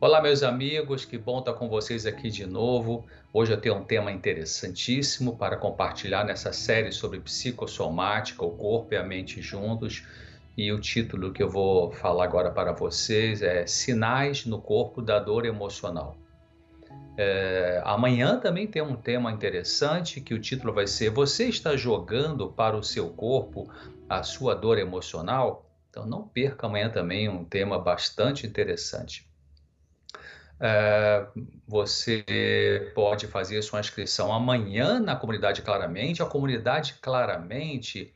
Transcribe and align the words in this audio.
Olá, 0.00 0.22
meus 0.22 0.44
amigos, 0.44 1.04
que 1.04 1.18
bom 1.18 1.40
estar 1.40 1.54
com 1.54 1.68
vocês 1.68 2.06
aqui 2.06 2.30
de 2.30 2.46
novo. 2.46 3.04
Hoje 3.32 3.52
eu 3.52 3.60
tenho 3.60 3.74
um 3.74 3.82
tema 3.82 4.12
interessantíssimo 4.12 5.36
para 5.36 5.56
compartilhar 5.56 6.24
nessa 6.24 6.52
série 6.52 6.92
sobre 6.92 7.18
psicossomática, 7.18 8.44
o 8.44 8.52
corpo 8.52 8.94
e 8.94 8.96
a 8.96 9.02
mente 9.02 9.42
juntos. 9.42 10.06
E 10.56 10.70
o 10.70 10.78
título 10.78 11.32
que 11.32 11.42
eu 11.42 11.50
vou 11.50 11.90
falar 11.90 12.22
agora 12.22 12.52
para 12.52 12.70
vocês 12.70 13.42
é 13.42 13.66
Sinais 13.66 14.46
no 14.46 14.60
Corpo 14.60 15.02
da 15.02 15.18
Dor 15.18 15.44
Emocional. 15.44 16.16
É, 17.16 17.82
amanhã 17.84 18.38
também 18.38 18.68
tem 18.68 18.80
um 18.80 18.94
tema 18.94 19.32
interessante 19.32 20.20
que 20.20 20.32
o 20.32 20.40
título 20.40 20.72
vai 20.72 20.86
ser 20.86 21.10
Você 21.10 21.48
está 21.48 21.76
jogando 21.76 22.52
para 22.52 22.76
o 22.76 22.84
seu 22.84 23.10
corpo 23.10 23.68
a 24.08 24.22
sua 24.22 24.54
dor 24.54 24.78
emocional? 24.78 25.66
Então 25.90 26.06
não 26.06 26.22
perca 26.22 26.68
amanhã 26.68 26.88
também 26.88 27.28
um 27.28 27.44
tema 27.44 27.80
bastante 27.80 28.46
interessante. 28.46 29.27
É, 30.60 31.26
você 31.66 32.90
pode 32.94 33.26
fazer 33.28 33.62
sua 33.62 33.80
inscrição 33.80 34.32
amanhã 34.32 34.98
na 34.98 35.14
comunidade 35.14 35.62
Claramente. 35.62 36.22
A 36.22 36.26
comunidade 36.26 36.94
Claramente 37.00 38.12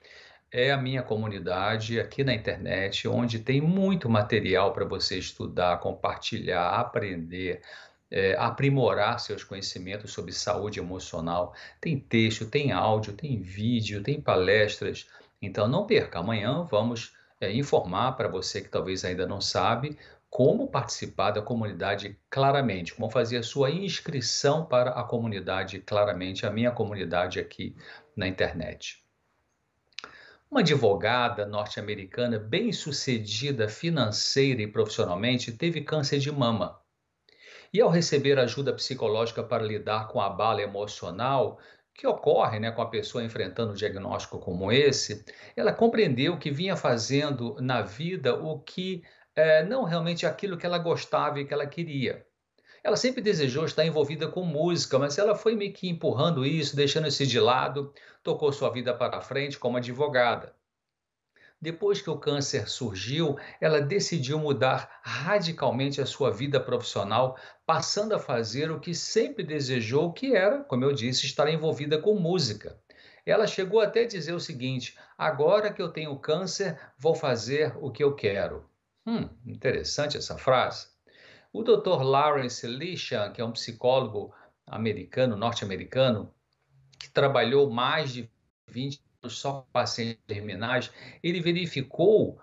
é 0.51 0.71
a 0.71 0.77
minha 0.77 1.02
comunidade 1.02 2.01
aqui 2.01 2.25
na 2.25 2.35
internet, 2.35 3.09
onde 3.09 3.39
tem 3.39 3.61
muito 3.61 4.09
material 4.09 4.73
para 4.73 4.85
você 4.85 5.19
estudar, 5.19 5.79
compartilhar, 5.80 6.69
aprender, 6.79 7.63
é, 8.11 8.35
aprimorar 8.39 9.19
seus 9.21 9.45
conhecimentos 9.45 10.13
sobre 10.13 10.33
saúde 10.33 10.79
emocional. 10.79 11.55
Tem 11.80 11.99
texto, 11.99 12.47
tem 12.47 12.73
áudio, 12.73 13.15
tem 13.15 13.41
vídeo, 13.41 14.02
tem 14.02 14.21
palestras. 14.21 15.07
Então 15.41 15.66
não 15.69 15.87
perca, 15.87 16.19
amanhã 16.19 16.65
vamos 16.65 17.15
é, 17.41 17.52
informar 17.52 18.13
para 18.13 18.29
você 18.29 18.61
que 18.61 18.69
talvez 18.69 19.05
ainda 19.05 19.27
não 19.27 19.41
sabe 19.41 19.97
como 20.33 20.67
participar 20.67 21.33
da 21.33 21.43
comunidade 21.43 22.19
claramente, 22.31 22.95
como 22.95 23.11
fazer 23.11 23.37
a 23.37 23.43
sua 23.43 23.71
inscrição 23.71 24.65
para 24.65 24.93
a 24.93 25.05
comunidade 25.05 25.79
claramente, 25.80 26.47
a 26.47 26.51
minha 26.51 26.71
comunidade 26.71 27.39
aqui 27.39 27.77
na 28.16 28.27
internet. 28.27 29.05
Uma 30.51 30.61
advogada 30.61 31.45
norte-americana 31.45 32.39
bem-sucedida 32.39 33.69
financeira 33.69 34.63
e 34.63 34.66
profissionalmente 34.66 35.52
teve 35.52 35.83
câncer 35.83 36.19
de 36.19 36.33
mama. 36.33 36.80
E 37.71 37.83
ao 37.83 37.91
receber 37.91 38.39
ajuda 38.39 38.73
psicológica 38.73 39.45
para 39.45 39.63
lidar 39.63 40.09
com 40.09 40.19
a 40.19 40.30
bala 40.30 40.63
emocional 40.63 41.59
que 41.93 42.07
ocorre 42.07 42.59
né, 42.59 42.71
com 42.71 42.80
a 42.80 42.89
pessoa 42.89 43.23
enfrentando 43.23 43.73
um 43.73 43.77
diagnóstico 43.77 44.39
como 44.39 44.73
esse, 44.73 45.27
ela 45.55 45.74
compreendeu 45.74 46.39
que 46.39 46.51
vinha 46.51 46.74
fazendo 46.74 47.55
na 47.61 47.83
vida 47.83 48.35
o 48.35 48.59
que 48.61 49.02
é, 49.35 49.65
não 49.65 49.85
realmente 49.85 50.27
aquilo 50.27 50.57
que 50.57 50.66
ela 50.66 50.79
gostava 50.79 51.41
e 51.41 51.45
que 51.45 51.55
ela 51.55 51.66
queria. 51.66 52.27
Ela 52.85 52.97
sempre 52.97 53.23
desejou 53.23 53.65
estar 53.65 53.85
envolvida 53.85 54.27
com 54.27 54.45
música, 54.45 54.99
mas 54.99 55.16
ela 55.16 55.37
foi 55.37 55.55
meio 55.55 55.73
que 55.73 55.89
empurrando 55.89 56.45
isso, 56.45 56.74
deixando 56.74 57.07
isso 57.07 57.24
de 57.24 57.39
lado, 57.39 57.93
tocou 58.23 58.52
sua 58.52 58.71
vida 58.71 58.93
para 58.93 59.21
frente 59.21 59.59
como 59.59 59.77
advogada. 59.77 60.55
Depois 61.61 62.02
que 62.02 62.11
o 62.11 62.19
câncer 62.19 62.69
surgiu, 62.69 63.39
ela 63.61 63.80
decidiu 63.80 64.37
mudar 64.37 65.00
radicalmente 65.05 66.00
a 66.00 66.06
sua 66.06 66.28
vida 66.33 66.59
profissional, 66.59 67.39
passando 67.65 68.17
a 68.17 68.19
fazer 68.19 68.69
o 68.72 68.81
que 68.81 68.93
sempre 68.93 69.44
desejou, 69.44 70.12
que 70.12 70.34
era, 70.34 70.65
como 70.65 70.84
eu 70.84 70.93
disse, 70.93 71.25
estar 71.25 71.49
envolvida 71.49 71.99
com 71.99 72.17
música. 72.17 72.77
Ela 73.25 73.47
chegou 73.47 73.81
até 73.81 74.00
a 74.00 74.09
dizer 74.09 74.33
o 74.33 74.41
seguinte: 74.41 74.99
agora 75.17 75.72
que 75.72 75.81
eu 75.81 75.93
tenho 75.93 76.19
câncer, 76.19 76.77
vou 76.99 77.15
fazer 77.15 77.72
o 77.81 77.93
que 77.93 78.03
eu 78.03 78.17
quero. 78.17 78.69
Hum, 79.06 79.28
interessante 79.45 80.17
essa 80.17 80.39
frase. 80.39 80.87
O 81.53 81.62
Dr. 81.62 82.03
Lawrence 82.03 82.67
Lishan, 82.67 83.33
que 83.33 83.41
é 83.41 83.45
um 83.45 83.53
psicólogo 83.53 84.33
americano, 84.67 85.37
norte-americano, 85.37 86.33
que 86.99 87.11
trabalhou 87.11 87.69
mais 87.69 88.12
de 88.12 88.31
20 88.69 89.03
anos 89.23 89.39
só 89.39 89.61
com 89.61 89.73
pacientes 89.73 90.23
terminais, 90.27 90.91
ele 91.23 91.41
verificou 91.41 92.41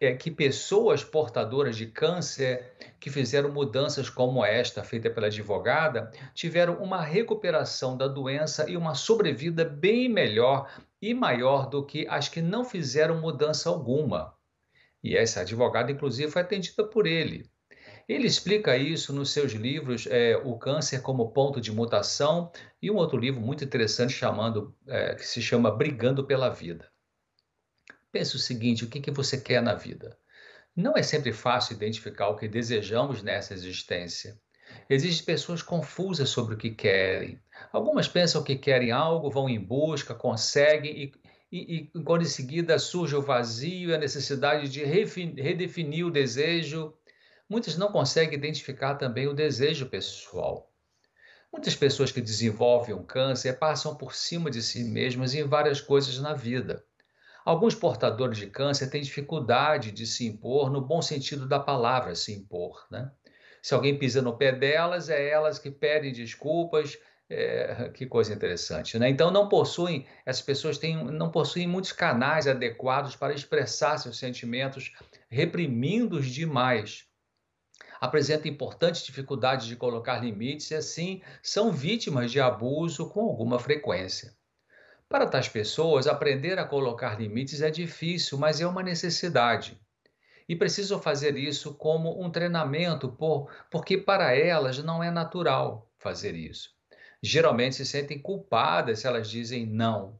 é, 0.00 0.14
que 0.14 0.30
pessoas 0.30 1.02
portadoras 1.02 1.76
de 1.76 1.86
câncer 1.86 2.72
que 3.00 3.10
fizeram 3.10 3.50
mudanças 3.50 4.08
como 4.08 4.44
esta, 4.44 4.84
feita 4.84 5.10
pela 5.10 5.26
advogada, 5.26 6.12
tiveram 6.34 6.74
uma 6.82 7.02
recuperação 7.02 7.96
da 7.96 8.06
doença 8.06 8.70
e 8.70 8.76
uma 8.76 8.94
sobrevida 8.94 9.64
bem 9.64 10.08
melhor 10.08 10.70
e 11.00 11.12
maior 11.14 11.68
do 11.68 11.84
que 11.84 12.06
as 12.08 12.28
que 12.28 12.40
não 12.40 12.64
fizeram 12.64 13.20
mudança 13.20 13.68
alguma. 13.68 14.37
E 15.02 15.16
essa 15.16 15.40
advogada, 15.40 15.92
inclusive, 15.92 16.30
foi 16.30 16.42
atendida 16.42 16.84
por 16.84 17.06
ele. 17.06 17.48
Ele 18.08 18.26
explica 18.26 18.76
isso 18.76 19.12
nos 19.12 19.32
seus 19.32 19.52
livros 19.52 20.06
é, 20.06 20.36
O 20.38 20.58
Câncer 20.58 21.02
como 21.02 21.30
Ponto 21.30 21.60
de 21.60 21.70
Mutação 21.70 22.50
e 22.80 22.90
um 22.90 22.96
outro 22.96 23.18
livro 23.18 23.40
muito 23.40 23.62
interessante 23.62 24.14
chamando, 24.14 24.74
é, 24.86 25.14
que 25.14 25.26
se 25.26 25.42
chama 25.42 25.70
Brigando 25.70 26.24
pela 26.24 26.48
Vida. 26.48 26.90
Pense 28.10 28.34
o 28.34 28.38
seguinte: 28.38 28.84
o 28.84 28.88
que, 28.88 29.00
que 29.00 29.10
você 29.10 29.38
quer 29.38 29.62
na 29.62 29.74
vida? 29.74 30.18
Não 30.74 30.96
é 30.96 31.02
sempre 31.02 31.32
fácil 31.32 31.74
identificar 31.74 32.28
o 32.28 32.36
que 32.36 32.48
desejamos 32.48 33.22
nessa 33.22 33.52
existência. 33.52 34.40
Existem 34.88 35.26
pessoas 35.26 35.62
confusas 35.62 36.28
sobre 36.30 36.54
o 36.54 36.58
que 36.58 36.70
querem. 36.70 37.40
Algumas 37.72 38.08
pensam 38.08 38.42
que 38.42 38.56
querem 38.56 38.90
algo, 38.90 39.30
vão 39.30 39.48
em 39.48 39.58
busca, 39.58 40.14
conseguem 40.14 41.04
e, 41.04 41.12
e, 41.50 41.90
e 41.94 42.02
quando 42.04 42.22
em 42.22 42.26
seguida 42.26 42.78
surge 42.78 43.16
o 43.16 43.22
vazio 43.22 43.90
e 43.90 43.94
a 43.94 43.98
necessidade 43.98 44.68
de 44.68 44.84
redefinir 44.84 46.06
o 46.06 46.10
desejo, 46.10 46.94
muitas 47.48 47.76
não 47.76 47.90
conseguem 47.90 48.38
identificar 48.38 48.96
também 48.96 49.26
o 49.26 49.34
desejo 49.34 49.86
pessoal. 49.86 50.72
Muitas 51.50 51.74
pessoas 51.74 52.12
que 52.12 52.20
desenvolvem 52.20 52.94
um 52.94 53.02
câncer 53.02 53.58
passam 53.58 53.96
por 53.96 54.14
cima 54.14 54.50
de 54.50 54.62
si 54.62 54.84
mesmas 54.84 55.34
em 55.34 55.44
várias 55.44 55.80
coisas 55.80 56.18
na 56.18 56.34
vida. 56.34 56.84
Alguns 57.44 57.74
portadores 57.74 58.36
de 58.36 58.48
câncer 58.48 58.90
têm 58.90 59.00
dificuldade 59.00 59.90
de 59.90 60.06
se 60.06 60.26
impor 60.26 60.70
no 60.70 60.82
bom 60.82 61.00
sentido 61.00 61.48
da 61.48 61.58
palavra 61.58 62.14
se 62.14 62.34
impor, 62.34 62.86
né? 62.90 63.10
Se 63.62 63.72
alguém 63.74 63.98
pisa 63.98 64.20
no 64.20 64.36
pé 64.36 64.52
delas, 64.52 65.08
é 65.08 65.28
elas 65.28 65.58
que 65.58 65.70
pedem 65.70 66.12
desculpas, 66.12 66.98
é, 67.30 67.90
que 67.92 68.06
coisa 68.06 68.32
interessante, 68.32 68.98
né? 68.98 69.08
Então 69.08 69.30
não 69.30 69.48
possuem, 69.48 70.06
essas 70.24 70.42
pessoas 70.42 70.78
têm, 70.78 70.96
não 71.04 71.30
possuem 71.30 71.66
muitos 71.66 71.92
canais 71.92 72.48
adequados 72.48 73.14
para 73.14 73.34
expressar 73.34 73.98
seus 73.98 74.18
sentimentos, 74.18 74.94
reprimindo-os 75.28 76.26
demais. 76.26 77.06
Apresentam 78.00 78.50
importantes 78.50 79.02
dificuldades 79.04 79.66
de 79.66 79.76
colocar 79.76 80.18
limites 80.20 80.70
e 80.70 80.74
assim 80.74 81.20
são 81.42 81.70
vítimas 81.72 82.30
de 82.30 82.40
abuso 82.40 83.10
com 83.10 83.20
alguma 83.20 83.58
frequência. 83.58 84.34
Para 85.08 85.26
tais 85.26 85.48
pessoas, 85.48 86.06
aprender 86.06 86.58
a 86.58 86.64
colocar 86.64 87.18
limites 87.18 87.60
é 87.60 87.70
difícil, 87.70 88.38
mas 88.38 88.60
é 88.60 88.66
uma 88.66 88.82
necessidade. 88.82 89.80
E 90.48 90.56
precisam 90.56 91.00
fazer 91.00 91.36
isso 91.36 91.74
como 91.74 92.22
um 92.22 92.30
treinamento, 92.30 93.08
por, 93.10 93.50
porque 93.70 93.98
para 93.98 94.34
elas 94.34 94.78
não 94.78 95.02
é 95.02 95.10
natural 95.10 95.90
fazer 95.98 96.34
isso 96.34 96.77
geralmente 97.22 97.76
se 97.76 97.86
sentem 97.86 98.18
culpadas 98.18 99.00
se 99.00 99.06
elas 99.06 99.28
dizem 99.28 99.66
não. 99.66 100.18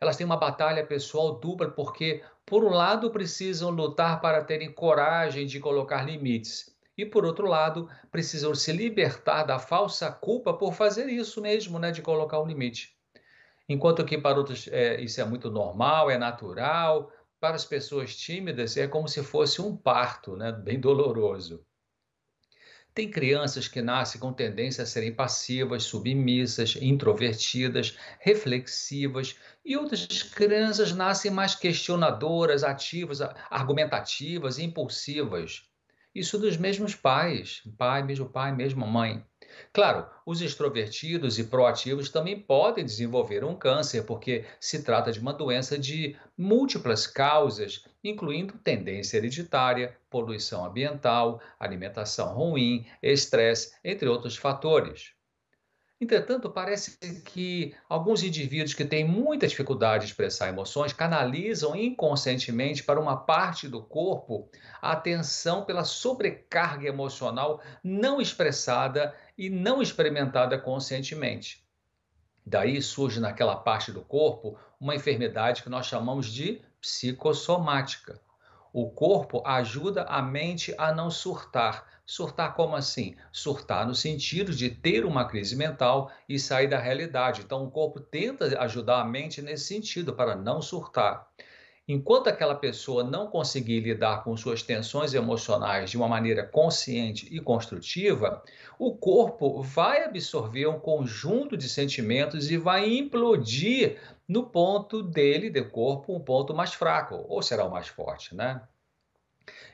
Elas 0.00 0.16
têm 0.16 0.24
uma 0.24 0.36
batalha 0.36 0.86
pessoal 0.86 1.38
dupla 1.38 1.70
porque, 1.70 2.22
por 2.46 2.64
um 2.64 2.70
lado, 2.70 3.10
precisam 3.10 3.70
lutar 3.70 4.20
para 4.20 4.42
terem 4.42 4.72
coragem 4.72 5.46
de 5.46 5.60
colocar 5.60 6.04
limites, 6.04 6.74
e 6.96 7.06
por 7.06 7.24
outro 7.24 7.46
lado, 7.46 7.88
precisam 8.10 8.54
se 8.54 8.72
libertar 8.72 9.44
da 9.44 9.58
falsa 9.58 10.10
culpa 10.10 10.52
por 10.52 10.74
fazer 10.74 11.06
isso 11.08 11.40
mesmo, 11.40 11.78
né, 11.78 11.90
de 11.90 12.02
colocar 12.02 12.40
um 12.40 12.46
limite. 12.46 12.94
Enquanto 13.68 14.04
que 14.04 14.18
para 14.18 14.36
outros 14.36 14.68
é, 14.68 15.00
isso 15.00 15.20
é 15.20 15.24
muito 15.24 15.50
normal, 15.50 16.10
é 16.10 16.18
natural, 16.18 17.10
para 17.38 17.54
as 17.56 17.64
pessoas 17.64 18.14
tímidas 18.16 18.76
é 18.76 18.86
como 18.86 19.08
se 19.08 19.22
fosse 19.22 19.62
um 19.62 19.76
parto, 19.76 20.36
né, 20.36 20.52
bem 20.52 20.78
doloroso. 20.78 21.64
Tem 23.00 23.10
crianças 23.10 23.66
que 23.66 23.80
nascem 23.80 24.20
com 24.20 24.30
tendência 24.30 24.84
a 24.84 24.86
serem 24.86 25.10
passivas, 25.10 25.84
submissas, 25.84 26.76
introvertidas, 26.78 27.96
reflexivas, 28.18 29.36
e 29.64 29.74
outras 29.74 30.22
crianças 30.22 30.92
nascem 30.92 31.30
mais 31.30 31.54
questionadoras, 31.54 32.62
ativas, 32.62 33.22
argumentativas, 33.48 34.58
impulsivas. 34.58 35.62
Isso 36.14 36.36
dos 36.36 36.58
mesmos 36.58 36.94
pais, 36.94 37.62
pai, 37.78 38.02
mesmo 38.02 38.28
pai, 38.28 38.54
mesma 38.54 38.86
mãe. 38.86 39.24
Claro, 39.72 40.06
os 40.26 40.40
extrovertidos 40.40 41.38
e 41.38 41.44
proativos 41.44 42.10
também 42.10 42.40
podem 42.40 42.84
desenvolver 42.84 43.44
um 43.44 43.54
câncer, 43.54 44.04
porque 44.04 44.44
se 44.58 44.82
trata 44.82 45.12
de 45.12 45.20
uma 45.20 45.32
doença 45.32 45.78
de 45.78 46.16
múltiplas 46.36 47.06
causas, 47.06 47.84
incluindo 48.02 48.58
tendência 48.58 49.16
hereditária, 49.16 49.96
poluição 50.08 50.64
ambiental, 50.64 51.40
alimentação 51.58 52.34
ruim, 52.34 52.86
estresse, 53.02 53.74
entre 53.84 54.08
outros 54.08 54.36
fatores. 54.36 55.19
Entretanto, 56.00 56.48
parece 56.48 56.96
que 57.26 57.74
alguns 57.86 58.22
indivíduos 58.22 58.72
que 58.72 58.86
têm 58.86 59.06
muita 59.06 59.46
dificuldade 59.46 60.06
de 60.06 60.10
expressar 60.10 60.48
emoções 60.48 60.94
canalizam 60.94 61.76
inconscientemente 61.76 62.82
para 62.82 62.98
uma 62.98 63.18
parte 63.18 63.68
do 63.68 63.82
corpo 63.82 64.48
a 64.80 64.92
atenção 64.92 65.62
pela 65.62 65.84
sobrecarga 65.84 66.88
emocional 66.88 67.60
não 67.84 68.18
expressada 68.18 69.14
e 69.36 69.50
não 69.50 69.82
experimentada 69.82 70.58
conscientemente. 70.58 71.62
Daí 72.46 72.80
surge 72.80 73.20
naquela 73.20 73.56
parte 73.56 73.92
do 73.92 74.00
corpo 74.00 74.58
uma 74.80 74.96
enfermidade 74.96 75.62
que 75.62 75.68
nós 75.68 75.84
chamamos 75.84 76.32
de 76.32 76.62
psicossomática. 76.80 78.18
O 78.72 78.90
corpo 78.90 79.42
ajuda 79.46 80.04
a 80.04 80.22
mente 80.22 80.74
a 80.78 80.92
não 80.92 81.10
surtar, 81.10 81.84
Surtar 82.10 82.54
como 82.54 82.74
assim? 82.74 83.14
Surtar 83.30 83.86
no 83.86 83.94
sentido 83.94 84.52
de 84.52 84.68
ter 84.68 85.04
uma 85.04 85.24
crise 85.24 85.54
mental 85.54 86.10
e 86.28 86.40
sair 86.40 86.66
da 86.66 86.76
realidade. 86.76 87.42
Então, 87.42 87.62
o 87.62 87.70
corpo 87.70 88.00
tenta 88.00 88.46
ajudar 88.60 89.00
a 89.00 89.04
mente 89.04 89.40
nesse 89.40 89.66
sentido, 89.66 90.12
para 90.12 90.34
não 90.34 90.60
surtar. 90.60 91.28
Enquanto 91.92 92.28
aquela 92.28 92.54
pessoa 92.54 93.02
não 93.02 93.26
conseguir 93.26 93.80
lidar 93.80 94.22
com 94.22 94.36
suas 94.36 94.62
tensões 94.62 95.12
emocionais 95.12 95.90
de 95.90 95.96
uma 95.96 96.06
maneira 96.06 96.46
consciente 96.46 97.26
e 97.34 97.40
construtiva, 97.40 98.44
o 98.78 98.94
corpo 98.94 99.60
vai 99.60 100.04
absorver 100.04 100.68
um 100.68 100.78
conjunto 100.78 101.56
de 101.56 101.68
sentimentos 101.68 102.48
e 102.48 102.56
vai 102.56 102.88
implodir 102.88 103.98
no 104.28 104.46
ponto 104.46 105.02
dele, 105.02 105.50
do 105.50 105.68
corpo, 105.68 106.14
um 106.14 106.20
ponto 106.20 106.54
mais 106.54 106.72
fraco, 106.72 107.24
ou 107.28 107.42
será 107.42 107.64
o 107.64 107.70
mais 107.72 107.88
forte, 107.88 108.36
né? 108.36 108.62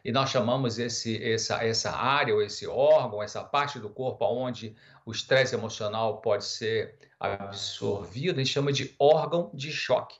E 0.02 0.10
nós 0.10 0.30
chamamos 0.30 0.78
esse, 0.78 1.22
essa, 1.22 1.62
essa 1.62 1.90
área, 1.90 2.34
ou 2.34 2.40
esse 2.40 2.66
órgão, 2.66 3.22
essa 3.22 3.44
parte 3.44 3.78
do 3.78 3.90
corpo 3.90 4.24
onde 4.24 4.74
o 5.04 5.12
estresse 5.12 5.54
emocional 5.54 6.22
pode 6.22 6.46
ser 6.46 6.96
absorvido, 7.20 8.36
a 8.36 8.42
gente 8.42 8.54
chama 8.54 8.72
de 8.72 8.94
órgão 8.98 9.50
de 9.52 9.70
choque, 9.70 10.16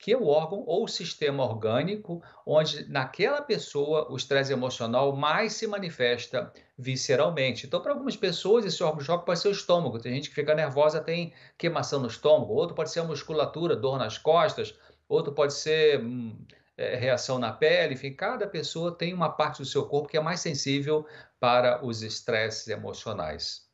que 0.00 0.16
o 0.16 0.26
órgão 0.26 0.64
ou 0.66 0.84
o 0.84 0.88
sistema 0.88 1.44
orgânico 1.44 2.22
onde 2.46 2.88
naquela 2.88 3.42
pessoa 3.42 4.10
o 4.10 4.16
estresse 4.16 4.50
emocional 4.50 5.14
mais 5.14 5.52
se 5.52 5.66
manifesta 5.66 6.50
visceralmente. 6.76 7.66
Então, 7.66 7.82
para 7.82 7.92
algumas 7.92 8.16
pessoas, 8.16 8.64
esse 8.64 8.82
órgão 8.82 9.00
de 9.00 9.04
choque 9.04 9.26
pode 9.26 9.40
ser 9.40 9.48
o 9.48 9.52
estômago. 9.52 9.98
Tem 9.98 10.14
gente 10.14 10.30
que 10.30 10.34
fica 10.34 10.54
nervosa, 10.54 11.02
tem 11.02 11.34
queimação 11.58 12.00
no 12.00 12.06
estômago, 12.06 12.54
outro 12.54 12.74
pode 12.74 12.90
ser 12.90 13.00
a 13.00 13.04
musculatura, 13.04 13.76
dor 13.76 13.98
nas 13.98 14.16
costas, 14.16 14.74
outro 15.06 15.34
pode 15.34 15.52
ser 15.52 16.00
hum, 16.00 16.34
é, 16.78 16.96
reação 16.96 17.38
na 17.38 17.52
pele, 17.52 17.92
enfim, 17.92 18.14
cada 18.14 18.46
pessoa 18.46 18.96
tem 18.96 19.12
uma 19.12 19.28
parte 19.28 19.58
do 19.58 19.66
seu 19.66 19.84
corpo 19.86 20.08
que 20.08 20.16
é 20.16 20.20
mais 20.20 20.40
sensível 20.40 21.06
para 21.38 21.84
os 21.84 22.02
estresses 22.02 22.68
emocionais. 22.68 23.68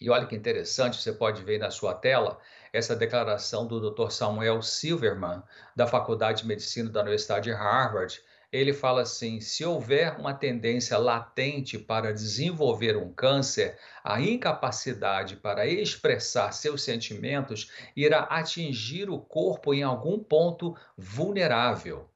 E 0.00 0.08
olha 0.08 0.24
que 0.24 0.36
interessante, 0.36 1.02
você 1.02 1.12
pode 1.12 1.42
ver 1.42 1.58
na 1.58 1.72
sua 1.72 1.94
tela 1.94 2.38
essa 2.72 2.94
declaração 2.96 3.66
do 3.66 3.90
Dr. 3.90 4.10
Samuel 4.10 4.62
Silverman, 4.62 5.42
da 5.74 5.86
Faculdade 5.86 6.42
de 6.42 6.48
Medicina 6.48 6.90
da 6.90 7.00
Universidade 7.00 7.44
de 7.44 7.52
Harvard. 7.52 8.20
Ele 8.50 8.72
fala 8.72 9.02
assim: 9.02 9.40
se 9.40 9.64
houver 9.64 10.18
uma 10.18 10.32
tendência 10.32 10.96
latente 10.96 11.78
para 11.78 12.12
desenvolver 12.12 12.96
um 12.96 13.12
câncer, 13.12 13.78
a 14.02 14.20
incapacidade 14.20 15.36
para 15.36 15.66
expressar 15.66 16.52
seus 16.52 16.82
sentimentos 16.82 17.70
irá 17.94 18.20
atingir 18.20 19.10
o 19.10 19.18
corpo 19.18 19.74
em 19.74 19.82
algum 19.82 20.18
ponto 20.18 20.74
vulnerável. 20.96 22.08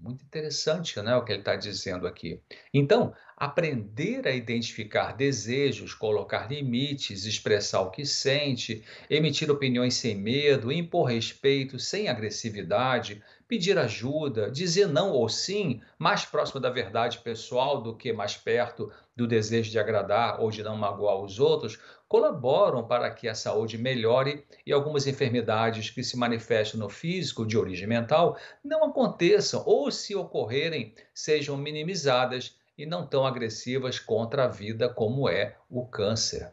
Muito 0.00 0.24
interessante, 0.24 1.00
né, 1.00 1.16
o 1.16 1.24
que 1.24 1.32
ele 1.32 1.40
está 1.40 1.56
dizendo 1.56 2.06
aqui. 2.06 2.42
Então, 2.72 3.14
aprender 3.44 4.26
a 4.26 4.30
identificar 4.30 5.12
desejos, 5.12 5.92
colocar 5.92 6.50
limites, 6.50 7.26
expressar 7.26 7.82
o 7.82 7.90
que 7.90 8.06
sente, 8.06 8.82
emitir 9.10 9.50
opiniões 9.50 9.94
sem 9.94 10.16
medo, 10.16 10.72
impor 10.72 11.10
respeito, 11.10 11.78
sem 11.78 12.08
agressividade, 12.08 13.22
pedir 13.46 13.76
ajuda, 13.78 14.50
dizer 14.50 14.88
não 14.88 15.10
ou 15.10 15.28
sim, 15.28 15.82
mais 15.98 16.24
próximo 16.24 16.58
da 16.58 16.70
verdade 16.70 17.18
pessoal 17.18 17.82
do 17.82 17.94
que 17.94 18.14
mais 18.14 18.34
perto 18.34 18.90
do 19.14 19.26
desejo 19.26 19.70
de 19.70 19.78
agradar 19.78 20.40
ou 20.40 20.50
de 20.50 20.62
não 20.62 20.76
magoar 20.76 21.20
os 21.20 21.38
outros, 21.38 21.78
colaboram 22.08 22.86
para 22.86 23.10
que 23.10 23.28
a 23.28 23.34
saúde 23.34 23.76
melhore 23.76 24.46
e 24.64 24.72
algumas 24.72 25.06
enfermidades 25.06 25.90
que 25.90 26.02
se 26.02 26.16
manifestam 26.16 26.80
no 26.80 26.88
físico 26.88 27.46
de 27.46 27.58
origem 27.58 27.86
mental 27.86 28.38
não 28.64 28.84
aconteçam 28.84 29.62
ou, 29.66 29.90
se 29.90 30.14
ocorrerem, 30.14 30.94
sejam 31.12 31.56
minimizadas 31.58 32.56
e 32.76 32.84
não 32.84 33.06
tão 33.06 33.26
agressivas 33.26 33.98
contra 33.98 34.44
a 34.44 34.48
vida 34.48 34.88
como 34.88 35.28
é 35.28 35.56
o 35.68 35.86
câncer. 35.86 36.52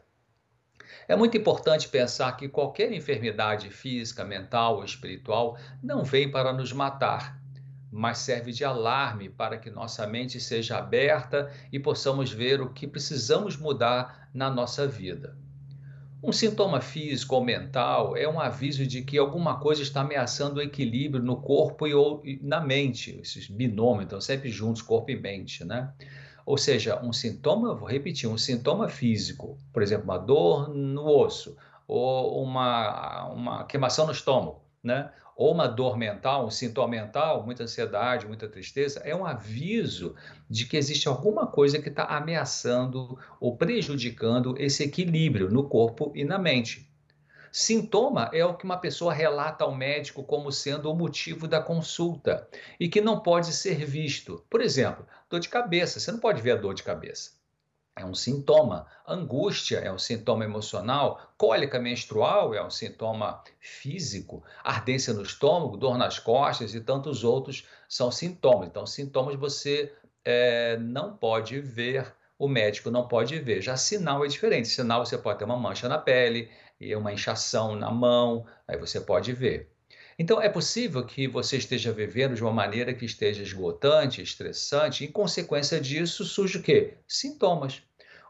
É 1.08 1.16
muito 1.16 1.36
importante 1.36 1.88
pensar 1.88 2.36
que 2.36 2.48
qualquer 2.48 2.92
enfermidade 2.92 3.70
física, 3.70 4.24
mental 4.24 4.76
ou 4.76 4.84
espiritual 4.84 5.58
não 5.82 6.04
vem 6.04 6.30
para 6.30 6.52
nos 6.52 6.72
matar, 6.72 7.40
mas 7.90 8.18
serve 8.18 8.52
de 8.52 8.64
alarme 8.64 9.28
para 9.28 9.58
que 9.58 9.70
nossa 9.70 10.06
mente 10.06 10.40
seja 10.40 10.78
aberta 10.78 11.52
e 11.72 11.78
possamos 11.78 12.30
ver 12.30 12.60
o 12.60 12.72
que 12.72 12.86
precisamos 12.86 13.56
mudar 13.56 14.30
na 14.32 14.48
nossa 14.48 14.86
vida. 14.86 15.36
Um 16.22 16.30
sintoma 16.30 16.80
físico 16.80 17.34
ou 17.34 17.44
mental 17.44 18.16
é 18.16 18.28
um 18.28 18.38
aviso 18.38 18.86
de 18.86 19.02
que 19.02 19.18
alguma 19.18 19.58
coisa 19.58 19.82
está 19.82 20.02
ameaçando 20.02 20.60
o 20.60 20.62
equilíbrio 20.62 21.20
no 21.20 21.40
corpo 21.40 21.84
e, 21.84 21.92
ou, 21.92 22.22
na 22.40 22.60
mente. 22.60 23.18
Esses 23.20 23.48
binômios 23.48 24.04
estão 24.04 24.20
sempre 24.20 24.48
juntos, 24.48 24.82
corpo 24.82 25.10
e 25.10 25.20
mente, 25.20 25.64
né? 25.64 25.92
Ou 26.46 26.56
seja, 26.56 27.00
um 27.02 27.12
sintoma, 27.12 27.74
vou 27.74 27.88
repetir, 27.88 28.28
um 28.28 28.38
sintoma 28.38 28.88
físico, 28.88 29.58
por 29.72 29.82
exemplo, 29.82 30.04
uma 30.04 30.18
dor 30.18 30.68
no 30.68 31.06
osso, 31.06 31.56
ou 31.88 32.40
uma, 32.40 33.26
uma 33.26 33.64
queimação 33.64 34.06
no 34.06 34.12
estômago, 34.12 34.62
né? 34.82 35.10
Ou 35.36 35.52
uma 35.52 35.66
dor 35.66 35.96
mental, 35.96 36.46
um 36.46 36.50
sintoma 36.50 36.88
mental, 36.88 37.44
muita 37.44 37.64
ansiedade, 37.64 38.26
muita 38.26 38.48
tristeza, 38.48 39.00
é 39.04 39.14
um 39.14 39.24
aviso 39.24 40.14
de 40.48 40.66
que 40.66 40.76
existe 40.76 41.08
alguma 41.08 41.46
coisa 41.46 41.80
que 41.80 41.88
está 41.88 42.04
ameaçando 42.04 43.18
ou 43.40 43.56
prejudicando 43.56 44.54
esse 44.58 44.82
equilíbrio 44.82 45.50
no 45.50 45.68
corpo 45.68 46.12
e 46.14 46.24
na 46.24 46.38
mente. 46.38 46.88
Sintoma 47.50 48.30
é 48.32 48.44
o 48.44 48.54
que 48.54 48.64
uma 48.64 48.78
pessoa 48.78 49.12
relata 49.12 49.64
ao 49.64 49.74
médico 49.74 50.24
como 50.24 50.50
sendo 50.50 50.90
o 50.90 50.96
motivo 50.96 51.46
da 51.46 51.60
consulta 51.60 52.48
e 52.80 52.88
que 52.88 53.00
não 53.00 53.20
pode 53.20 53.52
ser 53.52 53.84
visto. 53.84 54.42
Por 54.48 54.62
exemplo, 54.62 55.06
dor 55.28 55.38
de 55.38 55.50
cabeça. 55.50 56.00
Você 56.00 56.10
não 56.10 56.18
pode 56.18 56.40
ver 56.40 56.52
a 56.52 56.56
dor 56.56 56.72
de 56.72 56.82
cabeça 56.82 57.41
é 57.96 58.04
um 58.04 58.14
sintoma. 58.14 58.86
Angústia 59.06 59.78
é 59.78 59.92
um 59.92 59.98
sintoma 59.98 60.44
emocional. 60.44 61.32
Cólica 61.36 61.78
menstrual 61.78 62.54
é 62.54 62.64
um 62.64 62.70
sintoma 62.70 63.42
físico. 63.60 64.42
Ardência 64.64 65.12
no 65.12 65.22
estômago, 65.22 65.76
dor 65.76 65.98
nas 65.98 66.18
costas 66.18 66.74
e 66.74 66.80
tantos 66.80 67.22
outros 67.24 67.66
são 67.88 68.10
sintomas. 68.10 68.68
Então, 68.68 68.86
sintomas 68.86 69.34
você 69.36 69.92
é, 70.24 70.76
não 70.78 71.16
pode 71.16 71.60
ver, 71.60 72.14
o 72.38 72.48
médico 72.48 72.90
não 72.90 73.06
pode 73.06 73.38
ver. 73.38 73.60
Já 73.60 73.76
sinal 73.76 74.24
é 74.24 74.28
diferente. 74.28 74.68
Sinal 74.68 75.04
você 75.04 75.18
pode 75.18 75.38
ter 75.38 75.44
uma 75.44 75.56
mancha 75.56 75.88
na 75.88 75.98
pele, 75.98 76.50
uma 76.96 77.12
inchação 77.12 77.76
na 77.76 77.90
mão, 77.90 78.46
aí 78.66 78.76
você 78.76 79.00
pode 79.00 79.32
ver. 79.32 79.71
Então, 80.18 80.40
é 80.40 80.48
possível 80.48 81.04
que 81.04 81.26
você 81.26 81.56
esteja 81.56 81.92
vivendo 81.92 82.34
de 82.34 82.42
uma 82.42 82.52
maneira 82.52 82.92
que 82.92 83.04
esteja 83.04 83.42
esgotante, 83.42 84.22
estressante, 84.22 85.04
e, 85.04 85.08
em 85.08 85.10
consequência 85.10 85.80
disso, 85.80 86.24
surge 86.24 86.58
o 86.58 86.62
quê? 86.62 86.94
Sintomas. 87.06 87.82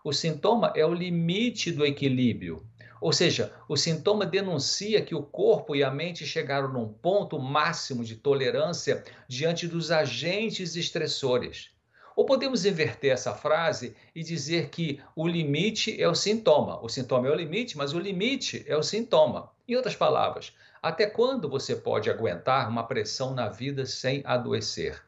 O 0.04 0.12
sintoma 0.12 0.72
é 0.74 0.84
o 0.84 0.94
limite 0.94 1.70
do 1.70 1.84
equilíbrio. 1.84 2.66
Ou 3.00 3.12
seja, 3.12 3.52
o 3.68 3.76
sintoma 3.76 4.24
denuncia 4.24 5.02
que 5.02 5.14
o 5.14 5.24
corpo 5.24 5.74
e 5.74 5.82
a 5.82 5.90
mente 5.90 6.24
chegaram 6.24 6.72
num 6.72 6.86
ponto 6.86 7.38
máximo 7.38 8.04
de 8.04 8.14
tolerância 8.14 9.02
diante 9.26 9.66
dos 9.66 9.90
agentes 9.90 10.76
estressores. 10.76 11.70
Ou 12.14 12.24
podemos 12.24 12.64
inverter 12.64 13.12
essa 13.12 13.34
frase 13.34 13.96
e 14.14 14.22
dizer 14.22 14.68
que 14.68 15.00
o 15.16 15.26
limite 15.26 16.00
é 16.00 16.08
o 16.08 16.14
sintoma. 16.14 16.80
O 16.80 16.88
sintoma 16.88 17.26
é 17.26 17.30
o 17.30 17.34
limite, 17.34 17.76
mas 17.76 17.92
o 17.92 17.98
limite 17.98 18.64
é 18.68 18.76
o 18.76 18.82
sintoma. 18.82 19.50
Em 19.66 19.74
outras 19.74 19.96
palavras, 19.96 20.52
até 20.82 21.06
quando 21.06 21.48
você 21.48 21.76
pode 21.76 22.10
aguentar 22.10 22.68
uma 22.68 22.82
pressão 22.82 23.32
na 23.32 23.48
vida 23.48 23.86
sem 23.86 24.20
adoecer? 24.26 25.00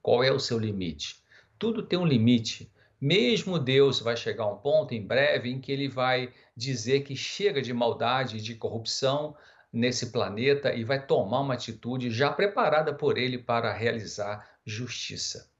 Qual 0.00 0.22
é 0.22 0.30
o 0.30 0.38
seu 0.38 0.56
limite? 0.56 1.20
Tudo 1.58 1.82
tem 1.82 1.98
um 1.98 2.06
limite. 2.06 2.72
Mesmo 3.00 3.58
Deus 3.58 3.98
vai 3.98 4.16
chegar 4.16 4.44
a 4.44 4.52
um 4.52 4.56
ponto 4.56 4.94
em 4.94 5.04
breve 5.04 5.50
em 5.50 5.60
que 5.60 5.72
ele 5.72 5.88
vai 5.88 6.32
dizer 6.56 7.00
que 7.00 7.16
chega 7.16 7.60
de 7.60 7.72
maldade 7.72 8.36
e 8.36 8.40
de 8.40 8.54
corrupção 8.54 9.36
nesse 9.72 10.12
planeta 10.12 10.72
e 10.72 10.84
vai 10.84 11.04
tomar 11.04 11.40
uma 11.40 11.54
atitude 11.54 12.10
já 12.10 12.30
preparada 12.30 12.94
por 12.94 13.18
ele 13.18 13.36
para 13.36 13.72
realizar 13.72 14.48
justiça. 14.64 15.50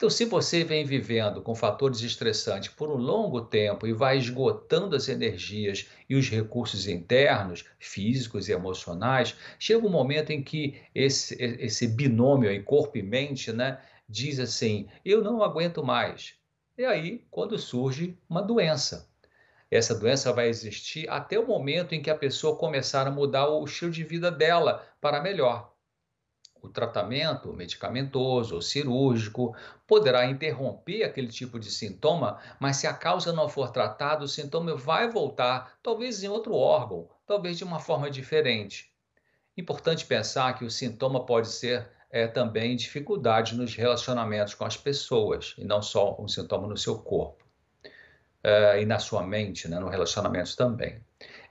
Então, 0.00 0.08
se 0.08 0.24
você 0.24 0.64
vem 0.64 0.82
vivendo 0.82 1.42
com 1.42 1.54
fatores 1.54 2.00
estressantes 2.00 2.70
por 2.70 2.88
um 2.88 2.96
longo 2.96 3.42
tempo 3.42 3.86
e 3.86 3.92
vai 3.92 4.16
esgotando 4.16 4.96
as 4.96 5.10
energias 5.10 5.88
e 6.08 6.16
os 6.16 6.30
recursos 6.30 6.88
internos, 6.88 7.66
físicos 7.78 8.48
e 8.48 8.52
emocionais, 8.52 9.36
chega 9.58 9.86
um 9.86 9.90
momento 9.90 10.30
em 10.30 10.42
que 10.42 10.80
esse, 10.94 11.36
esse 11.38 11.86
binômio 11.86 12.48
aí, 12.48 12.62
corpo 12.62 12.96
e 12.96 13.02
mente, 13.02 13.52
né, 13.52 13.78
diz 14.08 14.40
assim: 14.40 14.88
eu 15.04 15.22
não 15.22 15.42
aguento 15.42 15.84
mais. 15.84 16.32
E 16.78 16.84
aí, 16.86 17.22
quando 17.30 17.58
surge 17.58 18.16
uma 18.26 18.40
doença. 18.40 19.06
Essa 19.70 19.94
doença 19.94 20.32
vai 20.32 20.48
existir 20.48 21.10
até 21.10 21.38
o 21.38 21.46
momento 21.46 21.94
em 21.94 22.00
que 22.00 22.08
a 22.08 22.16
pessoa 22.16 22.56
começar 22.56 23.06
a 23.06 23.10
mudar 23.10 23.50
o 23.50 23.66
estilo 23.66 23.90
de 23.90 24.02
vida 24.02 24.30
dela 24.30 24.82
para 24.98 25.20
melhor. 25.20 25.70
O 26.62 26.68
tratamento 26.68 27.52
medicamentoso 27.52 28.54
ou 28.54 28.62
cirúrgico 28.62 29.56
poderá 29.86 30.26
interromper 30.26 31.04
aquele 31.04 31.28
tipo 31.28 31.58
de 31.58 31.70
sintoma, 31.70 32.38
mas 32.58 32.76
se 32.76 32.86
a 32.86 32.92
causa 32.92 33.32
não 33.32 33.48
for 33.48 33.70
tratada, 33.70 34.24
o 34.24 34.28
sintoma 34.28 34.74
vai 34.76 35.08
voltar, 35.08 35.78
talvez 35.82 36.22
em 36.22 36.28
outro 36.28 36.54
órgão, 36.54 37.08
talvez 37.26 37.56
de 37.56 37.64
uma 37.64 37.80
forma 37.80 38.10
diferente. 38.10 38.92
Importante 39.56 40.06
pensar 40.06 40.56
que 40.56 40.64
o 40.64 40.70
sintoma 40.70 41.24
pode 41.24 41.48
ser 41.48 41.90
é, 42.10 42.26
também 42.26 42.76
dificuldade 42.76 43.54
nos 43.54 43.74
relacionamentos 43.74 44.54
com 44.54 44.64
as 44.64 44.76
pessoas, 44.76 45.54
e 45.56 45.64
não 45.64 45.80
só 45.80 46.16
um 46.20 46.28
sintoma 46.28 46.66
no 46.66 46.76
seu 46.76 46.98
corpo 46.98 47.44
é, 48.42 48.82
e 48.82 48.86
na 48.86 48.98
sua 48.98 49.22
mente, 49.22 49.68
né, 49.68 49.78
no 49.78 49.88
relacionamento 49.88 50.56
também. 50.56 51.02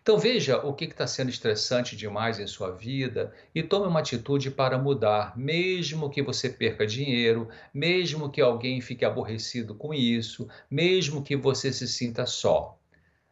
Então 0.09 0.17
veja 0.17 0.57
o 0.65 0.73
que 0.73 0.85
está 0.85 1.05
sendo 1.05 1.29
estressante 1.29 1.95
demais 1.95 2.39
em 2.39 2.47
sua 2.47 2.71
vida 2.71 3.31
e 3.53 3.61
tome 3.61 3.85
uma 3.85 3.99
atitude 3.99 4.49
para 4.49 4.75
mudar, 4.75 5.37
mesmo 5.37 6.09
que 6.09 6.19
você 6.23 6.49
perca 6.49 6.83
dinheiro, 6.83 7.47
mesmo 7.71 8.27
que 8.27 8.41
alguém 8.41 8.81
fique 8.81 9.05
aborrecido 9.05 9.75
com 9.75 9.93
isso, 9.93 10.49
mesmo 10.67 11.21
que 11.21 11.35
você 11.35 11.71
se 11.71 11.87
sinta 11.87 12.25
só. 12.25 12.75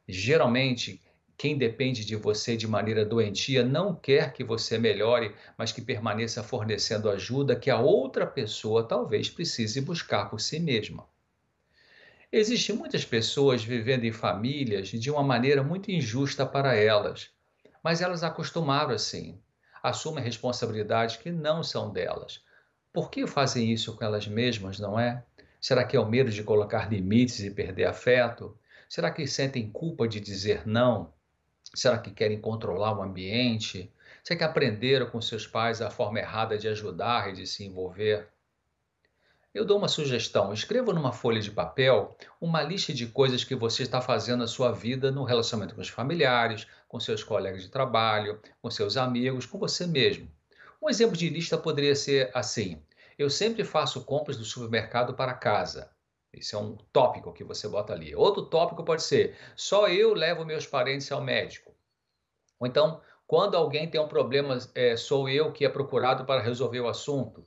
Geralmente, 0.08 1.02
quem 1.36 1.58
depende 1.58 2.06
de 2.06 2.16
você 2.16 2.56
de 2.56 2.68
maneira 2.68 3.04
doentia 3.04 3.66
não 3.66 3.96
quer 3.96 4.32
que 4.32 4.44
você 4.44 4.78
melhore, 4.78 5.34
mas 5.58 5.72
que 5.72 5.82
permaneça 5.82 6.44
fornecendo 6.44 7.10
ajuda 7.10 7.56
que 7.56 7.72
a 7.72 7.80
outra 7.80 8.28
pessoa 8.28 8.88
talvez 8.88 9.32
precise 9.32 9.82
buscar 9.82 10.30
por 10.30 10.40
si 10.40 10.60
mesma. 10.60 11.08
Existem 12.40 12.76
muitas 12.76 13.04
pessoas 13.04 13.64
vivendo 13.64 14.04
em 14.04 14.12
famílias 14.12 14.90
de 14.90 15.10
uma 15.10 15.24
maneira 15.24 15.64
muito 15.64 15.90
injusta 15.90 16.46
para 16.46 16.76
elas, 16.76 17.32
mas 17.84 18.00
elas 18.00 18.24
acostumaram 18.24 18.92
assim. 18.92 19.42
Assumem 19.82 20.24
responsabilidades 20.24 21.16
que 21.16 21.32
não 21.32 21.64
são 21.64 21.92
delas. 21.92 22.44
Por 22.94 23.10
que 23.10 23.26
fazem 23.26 23.74
isso 23.74 23.96
com 23.96 24.06
elas 24.06 24.28
mesmas, 24.28 24.78
não 24.78 25.00
é? 25.00 25.26
Será 25.60 25.84
que 25.84 25.98
é 25.98 26.00
o 26.00 26.08
medo 26.08 26.30
de 26.30 26.44
colocar 26.44 26.92
limites 26.92 27.40
e 27.40 27.50
perder 27.50 27.86
afeto? 27.86 28.56
Será 28.88 29.10
que 29.10 29.26
sentem 29.26 29.72
culpa 29.72 30.08
de 30.08 30.20
dizer 30.20 30.62
não? 30.68 31.12
Será 31.74 31.98
que 31.98 32.12
querem 32.12 32.40
controlar 32.40 32.96
o 32.96 33.02
ambiente? 33.02 33.92
Será 34.24 34.38
que 34.38 34.44
aprenderam 34.44 35.10
com 35.10 35.20
seus 35.20 35.48
pais 35.48 35.82
a 35.82 35.90
forma 35.90 36.20
errada 36.20 36.56
de 36.56 36.68
ajudar 36.68 37.32
e 37.32 37.34
de 37.34 37.48
se 37.48 37.66
envolver? 37.66 38.30
Eu 39.58 39.66
dou 39.66 39.80
uma 39.80 39.88
sugestão: 39.88 40.54
escreva 40.54 40.94
numa 40.94 41.12
folha 41.12 41.42
de 41.42 41.50
papel 41.50 42.16
uma 42.40 42.62
lista 42.62 42.94
de 42.94 43.08
coisas 43.08 43.44
que 43.44 43.56
você 43.56 43.82
está 43.82 44.00
fazendo 44.00 44.42
na 44.42 44.48
sua 44.48 44.72
vida 44.72 45.10
no 45.10 45.24
relacionamento 45.24 45.74
com 45.74 45.82
os 45.82 45.90
familiares, 45.90 46.68
com 46.88 47.00
seus 47.00 47.24
colegas 47.24 47.64
de 47.64 47.70
trabalho, 47.70 48.40
com 48.62 48.70
seus 48.70 48.98
amigos, 48.98 49.48
com 49.48 49.58
você 49.58 49.88
mesmo. 49.88 50.32
Um 50.80 50.88
exemplo 50.88 51.18
de 51.18 51.28
lista 51.28 51.58
poderia 51.58 51.96
ser 51.96 52.30
assim: 52.36 52.84
eu 53.18 53.32
sempre 53.32 53.64
faço 53.64 54.06
compras 54.06 54.38
do 54.38 54.46
supermercado 54.46 55.16
para 55.16 55.34
casa. 55.34 55.90
Esse 56.32 56.54
é 56.54 56.58
um 56.60 56.78
tópico 56.94 57.34
que 57.34 57.44
você 57.44 57.68
bota 57.68 57.94
ali. 57.94 58.16
Outro 58.16 58.46
tópico 58.46 58.84
pode 58.84 59.02
ser: 59.02 59.36
só 59.56 59.88
eu 59.88 60.14
levo 60.14 60.46
meus 60.46 60.68
parentes 60.68 61.12
ao 61.12 61.20
médico. 61.20 61.74
Ou 62.60 62.68
então, 62.68 63.02
quando 63.26 63.58
alguém 63.58 63.90
tem 63.90 64.00
um 64.00 64.08
problema, 64.08 64.60
é, 64.76 64.96
sou 64.96 65.28
eu 65.28 65.52
que 65.52 65.66
é 65.66 65.70
procurado 65.70 66.26
para 66.26 66.44
resolver 66.44 66.80
o 66.80 66.88
assunto. 66.88 67.44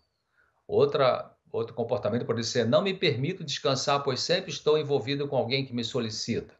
Outra 0.66 1.36
Outro 1.52 1.74
comportamento 1.74 2.24
pode 2.24 2.44
ser: 2.44 2.64
não 2.66 2.82
me 2.82 2.94
permito 2.94 3.44
descansar, 3.44 4.02
pois 4.02 4.20
sempre 4.20 4.50
estou 4.50 4.78
envolvido 4.78 5.26
com 5.26 5.36
alguém 5.36 5.64
que 5.64 5.74
me 5.74 5.84
solicita. 5.84 6.54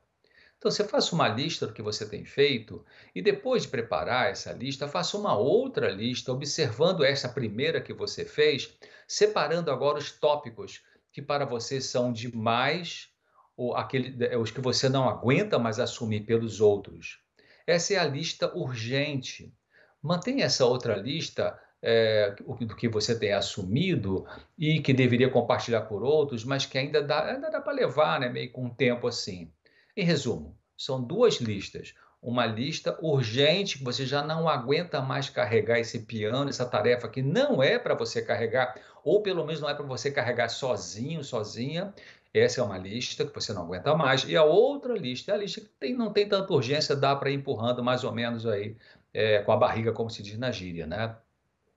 Então, 0.59 0.71
você 0.71 0.85
faça 0.85 1.15
uma 1.15 1.27
lista 1.27 1.67
do 1.67 1.73
que 1.73 1.81
você 1.81 2.07
tem 2.07 2.23
feito 2.25 2.85
e 3.15 3.23
depois 3.23 3.63
de 3.63 3.69
preparar 3.69 4.31
essa 4.31 4.53
lista, 4.53 4.87
faça 4.87 5.17
uma 5.17 5.35
outra 5.35 5.89
lista, 5.91 6.31
observando 6.31 7.03
essa 7.03 7.31
primeira 7.31 7.81
que 7.81 7.95
você 7.95 8.27
fez, 8.27 8.77
separando 9.09 9.71
agora 9.71 9.99
os 9.99 10.13
tópicos 10.13 10.83
que 11.13 11.23
para 11.23 11.47
você 11.47 11.81
são 11.81 12.13
demais 12.13 13.09
ou 13.57 13.75
aquele, 13.75 14.37
os 14.37 14.51
que 14.51 14.61
você 14.61 14.89
não 14.89 15.09
aguenta 15.09 15.59
mais 15.59 15.81
assumir 15.81 16.27
pelos 16.27 16.61
outros. 16.61 17.21
Essa 17.67 17.95
é 17.95 17.99
a 17.99 18.05
lista 18.05 18.55
urgente. 18.55 19.55
Mantenha 20.03 20.45
essa 20.45 20.67
outra 20.67 20.95
lista 20.97 21.59
é, 21.83 22.35
do 22.61 22.77
que 22.77 22.89
você 22.89 23.19
tem 23.19 23.33
assumido 23.33 24.27
e 24.59 24.81
que 24.81 24.93
deveria 24.93 25.31
compartilhar 25.31 25.83
por 25.83 26.03
outros, 26.03 26.45
mas 26.45 26.67
que 26.67 26.77
ainda 26.77 27.03
dá, 27.03 27.27
ainda 27.27 27.51
dá 27.51 27.61
para 27.61 27.73
levar, 27.73 28.21
né, 28.21 28.29
meio 28.29 28.51
com 28.53 28.65
um 28.65 28.71
tempo 28.71 29.07
assim. 29.07 29.51
Em 29.97 30.05
resumo, 30.05 30.57
são 30.77 31.03
duas 31.03 31.37
listas. 31.37 31.95
Uma 32.23 32.45
lista 32.45 32.99
urgente 33.01 33.79
que 33.79 33.85
você 33.85 34.05
já 34.05 34.23
não 34.23 34.47
aguenta 34.47 35.01
mais 35.01 35.31
carregar 35.31 35.79
esse 35.79 36.01
piano, 36.01 36.51
essa 36.51 36.67
tarefa 36.67 37.09
que 37.09 37.23
não 37.23 37.63
é 37.63 37.79
para 37.79 37.95
você 37.95 38.21
carregar, 38.21 38.79
ou 39.03 39.23
pelo 39.23 39.45
menos 39.47 39.61
não 39.63 39.71
é 39.71 39.75
para 39.75 39.87
você 39.87 40.11
carregar 40.11 40.51
sozinho, 40.51 41.25
sozinha. 41.25 41.95
Essa 42.33 42.61
é 42.61 42.65
uma 42.65 42.77
lista 42.77 43.25
que 43.25 43.35
você 43.35 43.55
não 43.55 43.63
aguenta 43.63 43.95
mais. 43.95 44.25
E 44.25 44.37
a 44.37 44.45
outra 44.45 44.95
lista 44.95 45.33
é 45.33 45.35
a 45.35 45.39
lista 45.39 45.63
que 45.63 45.69
tem, 45.81 45.95
não 45.95 46.13
tem 46.13 46.29
tanta 46.29 46.53
urgência, 46.53 46.95
dá 46.95 47.17
para 47.17 47.31
ir 47.31 47.35
empurrando 47.35 47.83
mais 47.83 48.05
ou 48.05 48.13
menos 48.13 48.47
aí 48.47 48.77
é, 49.15 49.39
com 49.43 49.53
a 49.53 49.57
barriga, 49.57 49.91
como 49.93 50.11
se 50.11 50.23
diz 50.23 50.39
na 50.39 50.53
gíria, 50.53 50.87
né? 50.87 51.17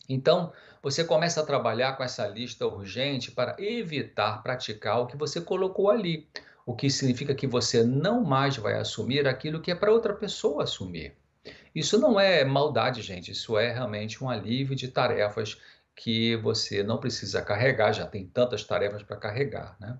Então, 0.07 0.51
você 0.81 1.03
começa 1.03 1.41
a 1.41 1.45
trabalhar 1.45 1.93
com 1.93 2.03
essa 2.03 2.27
lista 2.27 2.67
urgente 2.67 3.31
para 3.31 3.55
evitar 3.57 4.43
praticar 4.43 4.99
o 4.99 5.07
que 5.07 5.15
você 5.15 5.39
colocou 5.39 5.89
ali, 5.89 6.27
o 6.65 6.75
que 6.75 6.89
significa 6.89 7.33
que 7.33 7.47
você 7.47 7.83
não 7.83 8.23
mais 8.23 8.57
vai 8.57 8.73
assumir 8.73 9.27
aquilo 9.27 9.61
que 9.61 9.71
é 9.71 9.75
para 9.75 9.91
outra 9.91 10.13
pessoa 10.13 10.63
assumir. 10.63 11.15
Isso 11.73 11.97
não 11.99 12.19
é 12.19 12.43
maldade, 12.43 13.01
gente, 13.01 13.31
isso 13.31 13.57
é 13.57 13.71
realmente 13.71 14.23
um 14.23 14.29
alívio 14.29 14.75
de 14.75 14.87
tarefas 14.87 15.59
que 15.95 16.35
você 16.37 16.83
não 16.83 16.97
precisa 16.97 17.41
carregar, 17.41 17.93
já 17.93 18.05
tem 18.05 18.25
tantas 18.25 18.63
tarefas 18.63 19.03
para 19.03 19.17
carregar, 19.17 19.75
né? 19.79 19.99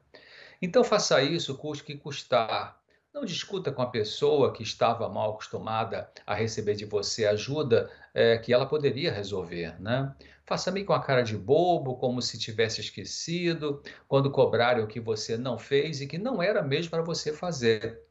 Então 0.61 0.83
faça 0.83 1.21
isso, 1.21 1.57
custe 1.57 1.83
que 1.83 1.97
custar. 1.97 2.81
Não 3.13 3.23
discuta 3.23 3.71
com 3.71 3.83
a 3.83 3.89
pessoa 3.91 4.51
que 4.51 4.63
estava 4.63 5.07
mal 5.07 5.33
acostumada 5.33 6.09
a 6.25 6.33
receber 6.33 6.73
de 6.73 6.83
você 6.83 7.27
ajuda 7.27 7.87
é, 8.11 8.39
que 8.39 8.51
ela 8.51 8.65
poderia 8.65 9.11
resolver, 9.13 9.79
né? 9.79 10.15
Faça 10.43 10.71
meio 10.71 10.87
com 10.87 10.93
a 10.93 10.99
cara 10.99 11.21
de 11.21 11.37
bobo, 11.37 11.95
como 11.95 12.23
se 12.23 12.39
tivesse 12.39 12.81
esquecido, 12.81 13.83
quando 14.07 14.31
cobrarem 14.31 14.83
o 14.83 14.87
que 14.87 14.99
você 14.99 15.37
não 15.37 15.59
fez 15.59 16.01
e 16.01 16.07
que 16.07 16.17
não 16.17 16.41
era 16.41 16.63
mesmo 16.63 16.89
para 16.89 17.03
você 17.03 17.31
fazer. 17.31 18.01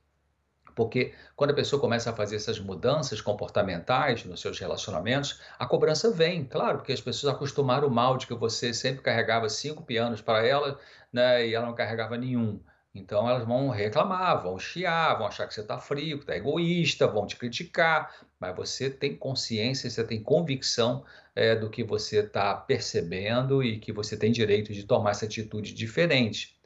Porque 0.74 1.12
quando 1.34 1.50
a 1.50 1.54
pessoa 1.54 1.80
começa 1.80 2.10
a 2.10 2.14
fazer 2.14 2.36
essas 2.36 2.60
mudanças 2.60 3.20
comportamentais 3.20 4.24
nos 4.24 4.40
seus 4.40 4.58
relacionamentos, 4.58 5.40
a 5.58 5.66
cobrança 5.66 6.12
vem, 6.12 6.44
claro, 6.44 6.78
porque 6.78 6.92
as 6.92 7.00
pessoas 7.00 7.34
acostumaram 7.34 7.90
mal 7.90 8.16
de 8.16 8.26
que 8.26 8.34
você 8.34 8.72
sempre 8.72 9.02
carregava 9.02 9.48
cinco 9.48 9.82
pianos 9.82 10.20
para 10.20 10.46
ela 10.46 10.78
né, 11.12 11.46
e 11.46 11.54
ela 11.54 11.66
não 11.66 11.74
carregava 11.74 12.16
nenhum. 12.16 12.60
Então 12.94 13.28
elas 13.28 13.46
vão 13.46 13.70
reclamar, 13.70 14.42
vão 14.42 14.58
chiar, 14.58 15.16
vão 15.16 15.26
achar 15.26 15.46
que 15.46 15.54
você 15.54 15.62
está 15.62 15.78
frio, 15.78 16.18
que 16.18 16.24
está 16.24 16.36
egoísta, 16.36 17.06
vão 17.06 17.26
te 17.26 17.36
criticar, 17.36 18.14
mas 18.38 18.54
você 18.54 18.90
tem 18.90 19.16
consciência, 19.16 19.88
você 19.88 20.04
tem 20.04 20.22
convicção 20.22 21.04
é, 21.34 21.56
do 21.56 21.70
que 21.70 21.82
você 21.82 22.18
está 22.20 22.54
percebendo 22.54 23.62
e 23.62 23.78
que 23.78 23.92
você 23.92 24.16
tem 24.16 24.30
direito 24.30 24.72
de 24.74 24.84
tomar 24.84 25.12
essa 25.12 25.24
atitude 25.24 25.72
diferente. 25.72 26.60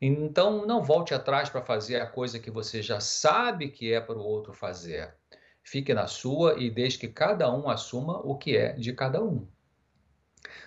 Então 0.00 0.66
não 0.66 0.82
volte 0.82 1.12
atrás 1.14 1.48
para 1.48 1.62
fazer 1.64 2.00
a 2.00 2.06
coisa 2.06 2.38
que 2.38 2.50
você 2.50 2.80
já 2.82 3.00
sabe 3.00 3.68
que 3.70 3.92
é 3.92 4.00
para 4.00 4.18
o 4.18 4.24
outro 4.24 4.52
fazer. 4.52 5.14
Fique 5.62 5.94
na 5.94 6.06
sua 6.06 6.60
e 6.60 6.70
deixe 6.70 6.98
que 6.98 7.08
cada 7.08 7.52
um 7.52 7.68
assuma 7.68 8.20
o 8.20 8.36
que 8.36 8.56
é 8.56 8.74
de 8.74 8.92
cada 8.92 9.22
um. 9.22 9.48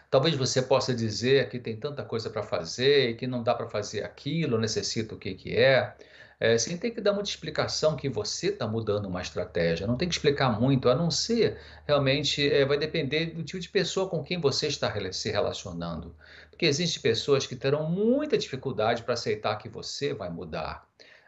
Talvez 0.10 0.36
você 0.36 0.62
possa 0.62 0.94
dizer 0.94 1.50
que 1.50 1.60
tem 1.60 1.76
tanta 1.76 2.04
coisa 2.04 2.30
para 2.30 2.42
fazer 2.42 3.10
e 3.10 3.16
que 3.16 3.28
não 3.28 3.44
dá 3.44 3.54
para 3.54 3.68
fazer 3.68 4.04
aquilo, 4.04 4.58
necessita 4.58 5.14
o 5.14 5.18
que, 5.18 5.34
que 5.34 5.56
é. 5.56 5.96
É, 6.40 6.56
sem 6.58 6.78
ter 6.78 6.92
que 6.92 7.02
dar 7.02 7.14
muita 7.14 7.30
explicação 7.30 7.96
que 7.96 8.08
você 8.08 8.48
está 8.48 8.68
mudando 8.68 9.08
uma 9.08 9.22
estratégia. 9.22 9.88
Não 9.88 9.98
tem 9.98 10.08
que 10.08 10.14
explicar 10.14 10.50
muito, 10.60 10.88
a 10.88 10.96
não 10.96 11.10
ser 11.10 11.58
realmente 11.86 12.48
é, 12.48 12.64
vai 12.64 12.78
depender 12.78 13.28
do 13.28 13.44
tipo 13.44 13.60
de 13.60 13.70
pessoa 13.70 14.08
com 14.08 14.24
quem 14.24 14.40
você 14.40 14.68
está 14.68 14.94
se 15.12 15.32
relacionando. 15.32 16.16
Porque 16.52 16.66
existem 16.66 17.02
pessoas 17.02 17.48
que 17.48 17.56
terão 17.56 17.90
muita 17.90 18.38
dificuldade 18.38 19.04
para 19.04 19.16
aceitar 19.16 19.58
que 19.58 19.68
você 19.68 20.14
vai 20.14 20.30
mudar. 20.30 20.88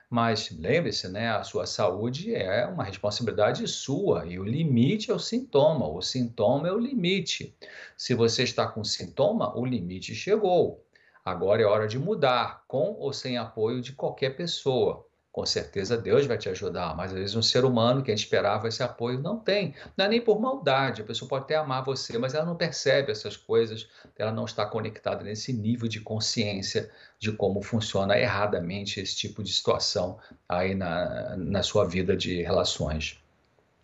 Mas 0.10 0.50
lembre-se, 0.50 1.08
né, 1.08 1.30
a 1.30 1.44
sua 1.44 1.68
saúde 1.68 2.34
é 2.34 2.66
uma 2.66 2.84
responsabilidade 2.84 3.68
sua 3.68 4.26
e 4.26 4.40
o 4.40 4.44
limite 4.44 5.12
é 5.12 5.14
o 5.14 5.20
sintoma, 5.20 5.88
o 5.88 6.02
sintoma 6.02 6.68
é 6.68 6.72
o 6.72 6.80
limite. 6.80 7.56
Se 7.96 8.16
você 8.16 8.44
está 8.44 8.68
com 8.68 8.84
sintoma, 8.84 9.56
o 9.56 9.64
limite 9.64 10.16
chegou. 10.16 10.84
Agora 11.24 11.62
é 11.62 11.66
hora 11.66 11.88
de 11.88 12.00
mudar, 12.00 12.64
com 12.68 12.96
ou 12.98 13.14
sem 13.14 13.38
apoio 13.38 13.82
de 13.82 13.94
qualquer 13.94 14.36
pessoa. 14.36 15.06
Com 15.40 15.46
certeza 15.46 15.98
Deus 15.98 16.26
vai 16.26 16.38
te 16.38 16.50
ajudar, 16.50 16.94
mas 16.98 17.14
às 17.14 17.18
vezes 17.18 17.34
um 17.34 17.42
ser 17.42 17.64
humano 17.64 18.04
que 18.04 18.12
esperava 18.12 18.68
esse 18.68 18.84
apoio 18.84 19.22
não 19.22 19.40
tem. 19.40 19.74
Não 19.96 20.04
é 20.04 20.10
nem 20.10 20.20
por 20.20 20.38
maldade, 20.38 21.02
a 21.02 21.06
pessoa 21.06 21.30
pode 21.30 21.46
até 21.46 21.56
amar 21.56 21.82
você, 21.82 22.18
mas 22.18 22.34
ela 22.34 22.46
não 22.46 22.58
percebe 22.58 23.10
essas 23.10 23.38
coisas, 23.38 23.88
ela 24.18 24.34
não 24.34 24.44
está 24.44 24.66
conectada 24.66 25.24
nesse 25.24 25.54
nível 25.54 25.88
de 25.88 26.02
consciência 26.02 26.92
de 27.18 27.32
como 27.32 27.62
funciona 27.62 28.20
erradamente 28.20 29.00
esse 29.00 29.16
tipo 29.16 29.42
de 29.42 29.54
situação 29.54 30.20
aí 30.48 30.76
na, 30.76 31.38
na 31.38 31.64
sua 31.64 31.86
vida 31.86 32.18
de 32.18 32.42
relações. 32.42 33.18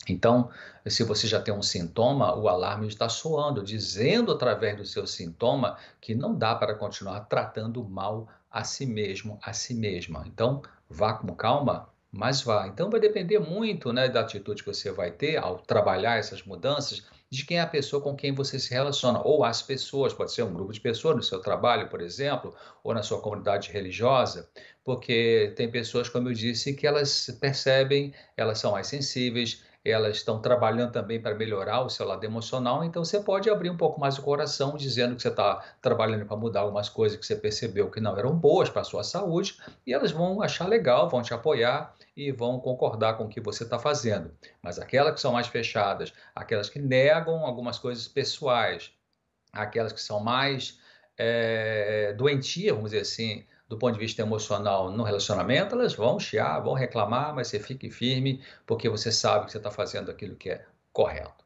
Então, 0.09 0.49
se 0.85 1.05
você 1.05 1.25
já 1.25 1.39
tem 1.39 1.53
um 1.53 1.63
sintoma, 1.63 2.35
o 2.35 2.49
alarme 2.49 2.85
está 2.85 3.07
soando, 3.07 3.63
dizendo 3.63 4.29
através 4.33 4.75
do 4.75 4.85
seu 4.85 5.07
sintoma 5.07 5.77
que 6.01 6.13
não 6.13 6.35
dá 6.35 6.53
para 6.53 6.75
continuar 6.75 7.21
tratando 7.21 7.81
mal 7.81 8.27
a 8.51 8.63
si 8.63 8.85
mesmo, 8.85 9.39
a 9.41 9.51
si 9.51 9.73
mesma. 9.73 10.23
Então, 10.27 10.61
vá 10.89 11.13
com 11.13 11.33
calma, 11.35 11.89
mas 12.11 12.41
vá. 12.41 12.67
Então, 12.67 12.89
vai 12.89 12.99
depender 12.99 13.39
muito 13.39 13.91
né, 13.91 14.07
da 14.07 14.21
atitude 14.21 14.63
que 14.63 14.73
você 14.73 14.91
vai 14.91 15.11
ter 15.11 15.37
ao 15.37 15.57
trabalhar 15.59 16.17
essas 16.17 16.43
mudanças, 16.43 17.05
de 17.29 17.45
quem 17.45 17.57
é 17.57 17.61
a 17.61 17.67
pessoa 17.67 18.01
com 18.01 18.15
quem 18.15 18.33
você 18.33 18.57
se 18.57 18.73
relaciona, 18.73 19.21
ou 19.21 19.43
as 19.43 19.61
pessoas, 19.61 20.13
pode 20.13 20.31
ser 20.31 20.43
um 20.43 20.53
grupo 20.53 20.71
de 20.71 20.79
pessoas 20.79 21.15
no 21.15 21.23
seu 21.23 21.39
trabalho, 21.39 21.89
por 21.89 22.01
exemplo, 22.01 22.55
ou 22.83 22.93
na 22.93 23.03
sua 23.03 23.19
comunidade 23.19 23.71
religiosa, 23.71 24.49
porque 24.83 25.53
tem 25.57 25.69
pessoas, 25.69 26.07
como 26.07 26.29
eu 26.29 26.33
disse, 26.33 26.73
que 26.73 26.87
elas 26.87 27.37
percebem, 27.41 28.13
elas 28.37 28.59
são 28.59 28.71
mais 28.71 28.87
sensíveis, 28.87 29.63
elas 29.85 30.17
estão 30.17 30.41
trabalhando 30.41 30.91
também 30.91 31.21
para 31.21 31.35
melhorar 31.35 31.81
o 31.81 31.89
seu 31.89 32.07
lado 32.07 32.23
emocional, 32.23 32.83
então 32.83 33.05
você 33.05 33.19
pode 33.19 33.49
abrir 33.49 33.69
um 33.69 33.77
pouco 33.77 33.99
mais 33.99 34.17
o 34.17 34.23
coração, 34.23 34.75
dizendo 34.75 35.15
que 35.15 35.21
você 35.21 35.27
está 35.27 35.63
trabalhando 35.79 36.25
para 36.25 36.35
mudar 36.35 36.61
algumas 36.61 36.89
coisas 36.89 37.17
que 37.17 37.25
você 37.25 37.35
percebeu 37.35 37.91
que 37.91 38.01
não 38.01 38.17
eram 38.17 38.35
boas 38.35 38.69
para 38.69 38.81
a 38.81 38.85
sua 38.85 39.03
saúde, 39.03 39.57
e 39.85 39.93
elas 39.93 40.11
vão 40.11 40.41
achar 40.41 40.67
legal, 40.67 41.07
vão 41.07 41.21
te 41.21 41.33
apoiar 41.33 41.93
e 42.17 42.31
vão 42.31 42.59
concordar 42.59 43.15
com 43.15 43.25
o 43.25 43.29
que 43.29 43.39
você 43.39 43.63
está 43.63 43.77
fazendo. 43.77 44.31
Mas 44.61 44.79
aquelas 44.79 45.13
que 45.13 45.21
são 45.21 45.33
mais 45.33 45.47
fechadas, 45.47 46.11
aquelas 46.33 46.69
que 46.69 46.79
negam 46.79 47.45
algumas 47.45 47.77
coisas 47.77 48.07
pessoais, 48.07 48.91
aquelas 49.53 49.93
que 49.93 50.01
são 50.01 50.19
mais 50.19 50.79
é, 51.17 52.13
doentias, 52.13 52.75
vamos 52.75 52.91
dizer 52.91 53.01
assim, 53.01 53.45
do 53.67 53.77
ponto 53.77 53.93
de 53.93 53.99
vista 53.99 54.21
emocional 54.21 54.91
no 54.91 55.03
relacionamento, 55.03 55.75
elas 55.75 55.93
vão 55.93 56.19
chiar, 56.19 56.59
vão 56.59 56.73
reclamar, 56.73 57.33
mas 57.33 57.47
você 57.47 57.59
fique 57.59 57.89
firme, 57.89 58.41
porque 58.65 58.87
você 58.87 59.11
sabe 59.11 59.45
que 59.45 59.51
você 59.51 59.57
está 59.57 59.71
fazendo 59.71 60.11
aquilo 60.11 60.35
que 60.35 60.49
é 60.49 60.65
correto. 60.93 61.43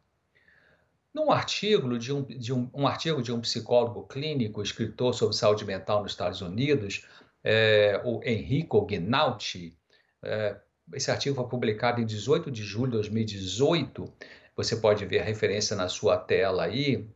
Num 1.14 1.32
artigo 1.32 1.98
de 1.98 2.14
um, 2.14 2.24
de 2.24 2.54
um, 2.54 2.70
um, 2.74 2.88
artigo 2.88 3.22
de 3.22 3.32
um 3.32 3.42
psicólogo 3.42 4.04
clínico, 4.08 4.62
escritor 4.62 5.14
sobre 5.14 5.36
saúde 5.36 5.66
mental 5.66 6.04
nos 6.04 6.12
Estados 6.12 6.42
Unidos, 6.42 7.08
é, 7.44 8.00
o 8.04 8.22
Enrico 8.24 8.86
Gnauti, 8.86 9.76
é, 10.22 10.58
esse 10.94 11.12
artigo 11.12 11.36
foi 11.36 11.48
publicado 11.48 12.02
em 12.02 12.06
18 12.06 12.52
de 12.52 12.64
julho 12.64 12.92
de 12.92 12.98
2018. 12.98 14.12
Você 14.56 14.76
pode 14.76 15.06
ver 15.06 15.20
a 15.20 15.24
referência 15.24 15.76
na 15.76 15.88
sua 15.88 16.18
tela 16.18 16.64
aí. 16.64 17.08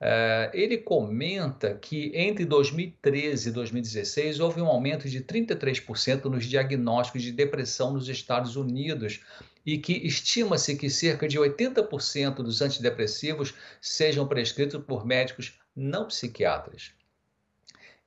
Uh, 0.00 0.46
ele 0.52 0.78
comenta 0.78 1.74
que 1.74 2.12
entre 2.14 2.44
2013 2.44 3.48
e 3.48 3.52
2016 3.52 4.38
houve 4.38 4.60
um 4.60 4.66
aumento 4.66 5.08
de 5.08 5.20
33% 5.20 6.26
nos 6.26 6.46
diagnósticos 6.46 7.22
de 7.22 7.32
depressão 7.32 7.92
nos 7.92 8.08
Estados 8.08 8.54
Unidos 8.54 9.20
e 9.66 9.76
que 9.76 9.92
estima-se 9.92 10.76
que 10.76 10.88
cerca 10.88 11.26
de 11.26 11.36
80% 11.36 12.36
dos 12.36 12.62
antidepressivos 12.62 13.54
sejam 13.80 14.28
prescritos 14.28 14.80
por 14.84 15.04
médicos 15.04 15.58
não 15.74 16.06
psiquiatras. 16.06 16.92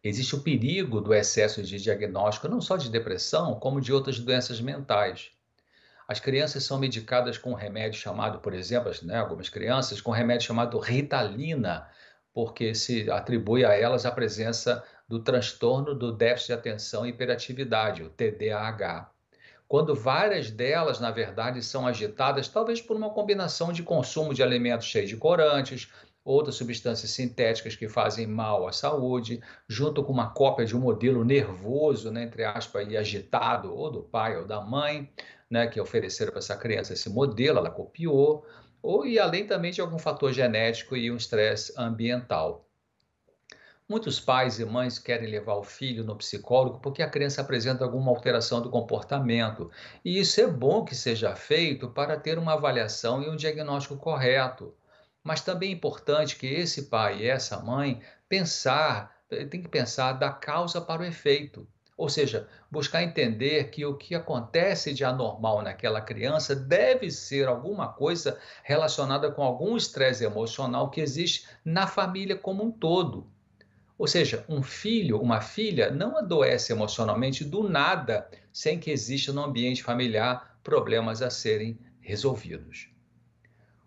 Existe 0.02 0.34
o 0.34 0.42
perigo 0.42 1.02
do 1.02 1.14
excesso 1.14 1.62
de 1.62 1.78
diagnóstico 1.78 2.48
não 2.48 2.62
só 2.62 2.78
de 2.78 2.90
depressão, 2.90 3.60
como 3.60 3.82
de 3.82 3.92
outras 3.92 4.18
doenças 4.18 4.62
mentais. 4.62 5.30
As 6.12 6.20
crianças 6.20 6.66
são 6.66 6.78
medicadas 6.78 7.38
com 7.38 7.52
um 7.52 7.56
remédio 7.56 7.98
chamado, 7.98 8.40
por 8.40 8.54
exemplo, 8.54 8.92
né, 9.04 9.16
algumas 9.16 9.48
crianças, 9.48 10.02
com 10.02 10.12
um 10.12 10.14
remédio 10.14 10.46
chamado 10.46 10.78
Ritalina, 10.78 11.88
porque 12.34 12.76
se 12.76 13.10
atribui 13.10 13.64
a 13.64 13.74
elas 13.74 14.06
a 14.06 14.12
presença 14.12 14.84
do 15.08 15.24
transtorno 15.24 15.96
do 15.96 16.12
déficit 16.12 16.48
de 16.48 16.54
atenção 16.54 17.06
e 17.06 17.12
hiperatividade, 17.12 18.04
o 18.04 18.10
TDAH. 18.10 19.10
Quando 19.70 19.96
várias 19.96 20.52
delas, 20.52 21.00
na 21.00 21.12
verdade, 21.12 21.64
são 21.64 21.88
agitadas, 21.88 22.50
talvez 22.50 22.82
por 22.82 22.98
uma 22.98 23.12
combinação 23.12 23.72
de 23.72 23.82
consumo 23.82 24.34
de 24.34 24.44
alimentos 24.44 24.88
cheios 24.88 25.08
de 25.08 25.16
corantes, 25.16 25.90
outras 26.24 26.56
substâncias 26.56 27.12
sintéticas 27.12 27.76
que 27.76 27.90
fazem 27.90 28.28
mal 28.28 28.68
à 28.68 28.72
saúde, 28.72 29.42
junto 29.68 30.04
com 30.04 30.14
uma 30.14 30.30
cópia 30.30 30.66
de 30.66 30.76
um 30.76 30.80
modelo 30.80 31.24
nervoso, 31.24 32.12
né, 32.12 32.24
entre 32.24 32.44
aspas, 32.44 32.88
e 32.90 32.96
agitado, 32.96 33.74
ou 33.74 33.92
do 33.92 34.04
pai 34.04 34.38
ou 34.38 34.46
da 34.46 34.62
mãe, 34.62 35.12
né, 35.50 35.68
que 35.68 35.82
ofereceram 35.82 36.32
para 36.32 36.40
essa 36.40 36.56
criança 36.56 36.94
esse 36.94 37.10
modelo, 37.10 37.58
ela 37.58 37.72
copiou, 37.72 38.46
ou 38.82 39.06
e 39.06 39.20
além 39.20 39.46
também 39.46 39.72
de 39.72 39.82
algum 39.82 39.98
fator 39.98 40.32
genético 40.32 40.96
e 40.96 41.12
um 41.12 41.18
estresse 41.18 41.74
ambiental. 41.78 42.68
Muitos 43.92 44.22
pais 44.22 44.58
e 44.58 44.64
mães 44.64 44.98
querem 44.98 45.30
levar 45.30 45.56
o 45.56 45.64
filho 45.64 46.04
no 46.06 46.16
psicólogo 46.16 46.80
porque 46.80 47.04
a 47.04 47.10
criança 47.10 47.42
apresenta 47.42 47.84
alguma 47.84 48.10
alteração 48.10 48.62
do 48.62 48.70
comportamento. 48.70 49.70
E 50.06 50.18
isso 50.18 50.40
é 50.40 50.48
bom 50.48 50.86
que 50.86 50.96
seja 50.96 51.36
feito 51.36 51.90
para 51.90 52.18
ter 52.18 52.40
uma 52.40 52.54
avaliação 52.54 53.22
e 53.22 53.30
um 53.30 53.36
diagnóstico 53.36 53.98
correto. 53.98 54.74
Mas 55.24 55.42
também 55.42 55.70
é 55.70 55.74
importante 55.74 56.36
que 56.36 56.48
esse 56.48 56.84
pai 56.84 57.20
e 57.20 57.28
essa 57.28 57.60
mãe 57.60 58.02
pensar, 58.28 59.16
tem 59.50 59.62
que 59.62 59.70
pensar 59.70 60.14
da 60.14 60.32
causa 60.32 60.82
para 60.82 61.02
o 61.02 61.06
efeito. 61.06 61.68
Ou 61.96 62.10
seja, 62.10 62.48
buscar 62.72 63.04
entender 63.04 63.70
que 63.70 63.86
o 63.86 63.96
que 63.96 64.16
acontece 64.16 64.92
de 64.92 65.04
anormal 65.04 65.62
naquela 65.62 66.02
criança 66.02 66.56
deve 66.56 67.12
ser 67.12 67.48
alguma 67.48 67.90
coisa 67.90 68.40
relacionada 68.64 69.30
com 69.30 69.44
algum 69.44 69.78
estresse 69.78 70.24
emocional 70.24 70.90
que 70.90 71.00
existe 71.00 71.48
na 71.64 71.86
família 71.86 72.36
como 72.36 72.64
um 72.64 72.72
todo. 72.72 73.28
Ou 74.00 74.08
seja, 74.08 74.44
um 74.50 74.64
filho, 74.64 75.22
uma 75.22 75.42
filha 75.42 75.92
não 75.92 76.18
adoece 76.18 76.72
emocionalmente 76.72 77.46
do 77.46 77.70
nada 77.70 78.28
sem 78.52 78.80
que 78.80 78.90
exista 78.90 79.32
no 79.32 79.44
ambiente 79.44 79.84
familiar 79.84 80.58
problemas 80.64 81.22
a 81.22 81.30
serem 81.30 81.78
resolvidos. 82.00 82.90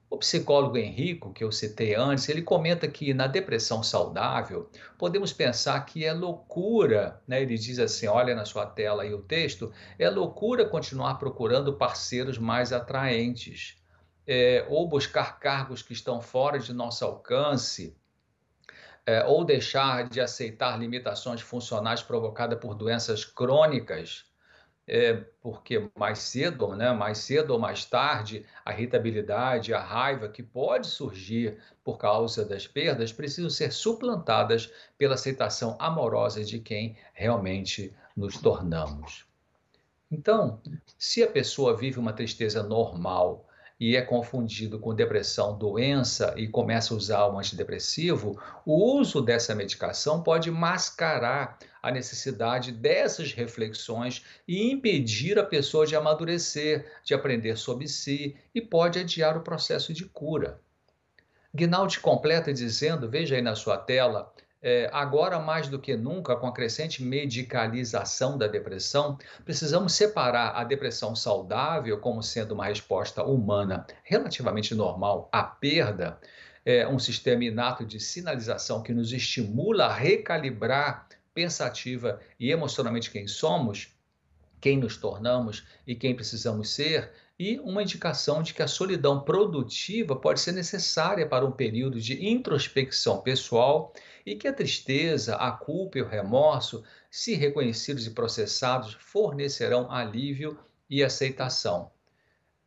O 0.08 0.18
psicólogo 0.18 0.76
Henrico, 0.76 1.32
que 1.32 1.42
eu 1.42 1.50
citei 1.50 1.94
antes, 1.94 2.28
ele 2.28 2.42
comenta 2.42 2.86
que 2.86 3.12
na 3.12 3.26
depressão 3.26 3.82
saudável, 3.82 4.70
podemos 4.96 5.32
pensar 5.32 5.80
que 5.84 6.04
é 6.04 6.12
loucura, 6.12 7.20
né? 7.26 7.42
ele 7.42 7.56
diz 7.58 7.78
assim, 7.78 8.06
olha 8.06 8.34
na 8.34 8.44
sua 8.44 8.66
tela 8.66 9.02
aí 9.02 9.12
o 9.12 9.22
texto, 9.22 9.72
é 9.98 10.08
loucura 10.08 10.68
continuar 10.68 11.14
procurando 11.14 11.74
parceiros 11.74 12.38
mais 12.38 12.72
atraentes, 12.72 13.76
é, 14.26 14.64
ou 14.68 14.88
buscar 14.88 15.38
cargos 15.38 15.82
que 15.82 15.92
estão 15.92 16.20
fora 16.20 16.58
de 16.58 16.72
nosso 16.72 17.04
alcance, 17.04 17.96
é, 19.06 19.24
ou 19.24 19.44
deixar 19.44 20.08
de 20.08 20.20
aceitar 20.20 20.78
limitações 20.78 21.40
funcionais 21.40 22.02
provocadas 22.02 22.58
por 22.58 22.74
doenças 22.74 23.24
crônicas, 23.24 24.24
é, 24.86 25.14
porque 25.40 25.90
mais 25.96 26.18
cedo, 26.18 26.74
né, 26.74 26.92
mais 26.92 27.18
cedo 27.18 27.52
ou 27.52 27.58
mais 27.58 27.84
tarde, 27.84 28.44
a 28.64 28.72
irritabilidade, 28.72 29.72
a 29.72 29.80
raiva 29.80 30.28
que 30.28 30.42
pode 30.42 30.86
surgir 30.86 31.58
por 31.82 31.96
causa 31.96 32.44
das 32.44 32.66
perdas 32.66 33.12
precisam 33.12 33.50
ser 33.50 33.72
suplantadas 33.72 34.70
pela 34.98 35.14
aceitação 35.14 35.76
amorosa 35.78 36.44
de 36.44 36.58
quem 36.58 36.96
realmente 37.12 37.94
nos 38.16 38.36
tornamos. 38.36 39.24
Então, 40.10 40.60
se 40.98 41.22
a 41.22 41.28
pessoa 41.28 41.76
vive 41.76 41.98
uma 41.98 42.12
tristeza 42.12 42.62
normal, 42.62 43.46
e 43.78 43.96
é 43.96 44.02
confundido 44.02 44.78
com 44.78 44.94
depressão, 44.94 45.58
doença 45.58 46.32
e 46.36 46.46
começa 46.46 46.94
a 46.94 46.96
usar 46.96 47.28
um 47.28 47.38
antidepressivo, 47.38 48.40
o 48.64 48.98
uso 48.98 49.20
dessa 49.20 49.54
medicação 49.54 50.22
pode 50.22 50.50
mascarar 50.50 51.58
a 51.84 51.90
necessidade 51.90 52.72
dessas 52.72 53.32
reflexões 53.32 54.24
e 54.48 54.72
impedir 54.72 55.38
a 55.38 55.44
pessoa 55.44 55.86
de 55.86 55.94
amadurecer, 55.94 56.90
de 57.04 57.12
aprender 57.12 57.58
sobre 57.58 57.86
si 57.86 58.34
e 58.54 58.60
pode 58.62 58.98
adiar 58.98 59.36
o 59.36 59.42
processo 59.42 59.92
de 59.92 60.06
cura. 60.06 60.58
Guinaldi 61.54 62.00
completa 62.00 62.54
dizendo, 62.54 63.08
veja 63.08 63.36
aí 63.36 63.42
na 63.42 63.54
sua 63.54 63.76
tela, 63.76 64.32
é, 64.62 64.88
agora 64.94 65.38
mais 65.38 65.68
do 65.68 65.78
que 65.78 65.94
nunca, 65.94 66.34
com 66.36 66.46
a 66.46 66.54
crescente 66.54 67.02
medicalização 67.02 68.38
da 68.38 68.46
depressão, 68.46 69.18
precisamos 69.44 69.92
separar 69.92 70.56
a 70.56 70.64
depressão 70.64 71.14
saudável 71.14 72.00
como 72.00 72.22
sendo 72.22 72.54
uma 72.54 72.64
resposta 72.64 73.22
humana 73.22 73.86
relativamente 74.02 74.74
normal 74.74 75.28
à 75.30 75.42
perda, 75.42 76.18
é, 76.64 76.88
um 76.88 76.98
sistema 76.98 77.44
inato 77.44 77.84
de 77.84 78.00
sinalização 78.00 78.82
que 78.82 78.94
nos 78.94 79.12
estimula 79.12 79.84
a 79.84 79.92
recalibrar 79.92 81.06
pensativa 81.34 82.20
e 82.38 82.50
emocionalmente 82.50 83.10
quem 83.10 83.26
somos, 83.26 83.88
quem 84.60 84.78
nos 84.78 84.96
tornamos 84.96 85.64
e 85.86 85.94
quem 85.94 86.14
precisamos 86.14 86.70
ser, 86.70 87.12
e 87.38 87.58
uma 87.58 87.82
indicação 87.82 88.42
de 88.42 88.54
que 88.54 88.62
a 88.62 88.68
solidão 88.68 89.20
produtiva 89.20 90.14
pode 90.14 90.40
ser 90.40 90.52
necessária 90.52 91.28
para 91.28 91.44
um 91.44 91.50
período 91.50 92.00
de 92.00 92.26
introspecção 92.26 93.20
pessoal 93.20 93.92
e 94.24 94.36
que 94.36 94.46
a 94.46 94.52
tristeza, 94.52 95.34
a 95.36 95.50
culpa 95.50 95.98
e 95.98 96.02
o 96.02 96.08
remorso, 96.08 96.84
se 97.10 97.34
reconhecidos 97.34 98.06
e 98.06 98.10
processados, 98.10 98.96
fornecerão 99.00 99.90
alívio 99.90 100.58
e 100.88 101.02
aceitação. 101.02 101.90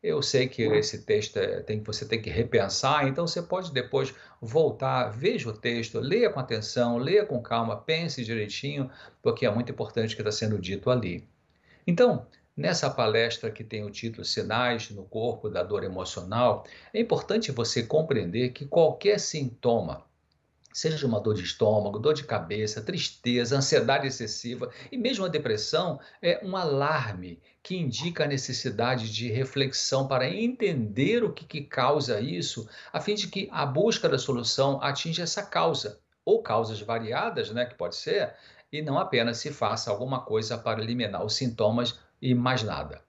Eu 0.02 0.22
sei 0.22 0.48
que 0.48 0.62
esse 0.62 1.04
texto 1.04 1.38
é, 1.38 1.62
tem, 1.62 1.82
você 1.82 2.06
tem 2.06 2.22
que 2.22 2.30
repensar, 2.30 3.08
então 3.08 3.26
você 3.26 3.42
pode 3.42 3.74
depois 3.74 4.14
voltar, 4.40 5.10
veja 5.10 5.50
o 5.50 5.54
texto, 5.54 6.00
leia 6.00 6.30
com 6.30 6.40
atenção, 6.40 6.98
leia 6.98 7.26
com 7.26 7.42
calma, 7.42 7.76
pense 7.76 8.24
direitinho, 8.24 8.90
porque 9.22 9.46
é 9.46 9.52
muito 9.52 9.72
importante 9.72 10.14
o 10.14 10.16
que 10.16 10.22
está 10.22 10.32
sendo 10.32 10.60
dito 10.60 10.90
ali. 10.90 11.28
Então, 11.86 12.28
Nessa 12.58 12.90
palestra 12.90 13.52
que 13.52 13.64
tem 13.64 13.84
o 13.84 13.92
título 13.92 14.26
Sinais 14.26 14.90
no 14.90 15.04
Corpo 15.04 15.48
da 15.48 15.62
Dor 15.62 15.84
Emocional, 15.84 16.66
é 16.92 17.00
importante 17.00 17.52
você 17.52 17.84
compreender 17.84 18.50
que 18.50 18.66
qualquer 18.66 19.20
sintoma, 19.20 20.04
seja 20.78 21.08
uma 21.08 21.20
dor 21.20 21.34
de 21.34 21.42
estômago, 21.42 21.98
dor 21.98 22.13
de 22.13 22.24
cabeça, 22.24 22.84
tristeza, 22.84 23.58
ansiedade 23.58 24.06
excessiva 24.06 24.70
e 24.92 24.98
mesmo 24.98 25.26
a 25.26 25.28
depressão, 25.28 26.00
é 26.22 26.40
um 26.46 26.56
alarme 26.56 27.42
que 27.63 27.76
indica 27.76 28.26
a 28.26 28.28
necessidade 28.28 29.12
de 29.12 29.28
reflexão 29.32 30.08
para 30.08 30.30
entender 30.30 31.24
o 31.24 31.34
que, 31.34 31.46
que 31.46 31.62
causa 31.62 32.22
isso, 32.22 32.70
a 32.94 33.02
fim 33.02 33.16
de 33.16 33.28
que 33.28 33.50
a 33.52 33.66
busca 33.66 34.08
da 34.08 34.20
solução 34.20 34.80
atinja 34.80 35.24
essa 35.24 35.42
causa, 35.42 36.00
ou 36.24 36.44
causas 36.44 36.80
variadas, 36.80 37.50
né, 37.50 37.66
que 37.66 37.74
pode 37.74 37.96
ser, 37.96 38.36
e 38.72 38.80
não 38.80 39.00
apenas 39.00 39.40
se 39.40 39.52
faça 39.52 39.90
alguma 39.90 40.22
coisa 40.22 40.60
para 40.60 40.84
eliminar 40.84 41.26
os 41.26 41.34
sintomas 41.34 42.00
e 42.22 42.36
mais 42.36 42.62
nada. 42.62 43.07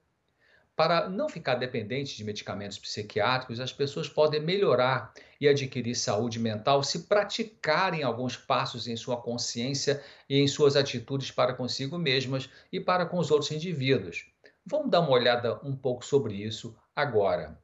Para 0.79 1.09
não 1.09 1.29
ficar 1.29 1.57
dependente 1.57 2.17
de 2.17 2.23
medicamentos 2.23 2.79
psiquiátricos, 2.79 3.59
as 3.59 3.73
pessoas 3.73 4.09
podem 4.09 4.41
melhorar 4.41 5.13
e 5.41 5.49
adquirir 5.49 5.97
saúde 5.97 6.39
mental 6.39 6.85
se 6.85 7.09
praticarem 7.09 8.05
alguns 8.05 8.37
passos 8.37 8.87
em 8.87 8.95
sua 8.95 9.21
consciência 9.21 10.01
e 10.31 10.39
em 10.39 10.47
suas 10.47 10.77
atitudes 10.77 11.33
para 11.33 11.53
consigo 11.53 11.99
mesmas 11.99 12.49
e 12.73 12.79
para 12.79 13.07
com 13.07 13.19
os 13.19 13.33
outros 13.33 13.51
indivíduos. 13.51 14.27
Vamos 14.65 14.89
dar 14.89 15.01
uma 15.01 15.11
olhada 15.11 15.59
um 15.65 15.75
pouco 15.75 16.07
sobre 16.07 16.35
isso 16.35 16.79
agora. 16.95 17.59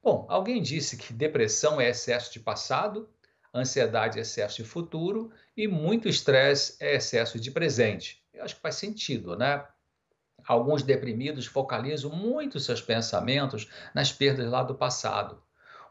Bom, 0.00 0.24
alguém 0.28 0.62
disse 0.62 0.96
que 0.96 1.12
depressão 1.12 1.80
é 1.80 1.88
excesso 1.88 2.32
de 2.32 2.38
passado, 2.38 3.10
ansiedade 3.52 4.20
é 4.20 4.22
excesso 4.22 4.62
de 4.62 4.68
futuro 4.68 5.32
e 5.56 5.66
muito 5.66 6.08
estresse 6.08 6.76
é 6.78 6.94
excesso 6.94 7.40
de 7.40 7.50
presente. 7.50 8.22
Eu 8.32 8.44
acho 8.44 8.54
que 8.54 8.60
faz 8.60 8.76
sentido, 8.76 9.36
né? 9.36 9.66
Alguns 10.46 10.82
deprimidos 10.82 11.46
focalizam 11.46 12.10
muito 12.10 12.60
seus 12.60 12.80
pensamentos 12.80 13.68
nas 13.94 14.12
perdas 14.12 14.50
lá 14.50 14.62
do 14.62 14.74
passado. 14.74 15.42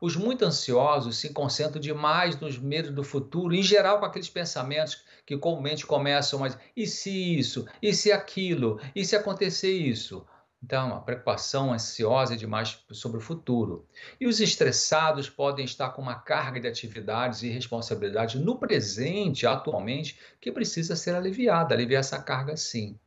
Os 0.01 0.15
muito 0.15 0.45
ansiosos 0.45 1.17
se 1.17 1.33
concentram 1.33 1.79
demais 1.79 2.39
nos 2.39 2.57
medos 2.57 2.91
do 2.91 3.03
futuro, 3.03 3.55
em 3.55 3.63
geral 3.63 3.99
com 3.99 4.05
aqueles 4.05 4.29
pensamentos 4.29 5.03
que 5.25 5.37
comumente 5.37 5.85
começam, 5.85 6.39
mas 6.39 6.57
e 6.75 6.85
se 6.85 7.37
isso? 7.37 7.65
E 7.81 7.93
se 7.93 8.11
aquilo? 8.11 8.79
E 8.95 9.05
se 9.05 9.15
acontecer 9.15 9.71
isso? 9.71 10.25
Então, 10.65 10.95
a 10.95 10.99
preocupação 10.99 11.71
ansiosa 11.71 12.35
demais 12.35 12.83
sobre 12.91 13.19
o 13.19 13.21
futuro. 13.21 13.87
E 14.19 14.25
os 14.25 14.39
estressados 14.39 15.29
podem 15.29 15.63
estar 15.63 15.89
com 15.91 16.01
uma 16.01 16.15
carga 16.15 16.59
de 16.59 16.67
atividades 16.67 17.43
e 17.43 17.49
responsabilidades 17.49 18.41
no 18.41 18.57
presente, 18.57 19.45
atualmente, 19.45 20.19
que 20.41 20.51
precisa 20.51 20.95
ser 20.95 21.13
aliviada, 21.13 21.75
aliviar 21.75 21.99
essa 21.99 22.19
carga 22.21 22.57
sim. 22.57 22.99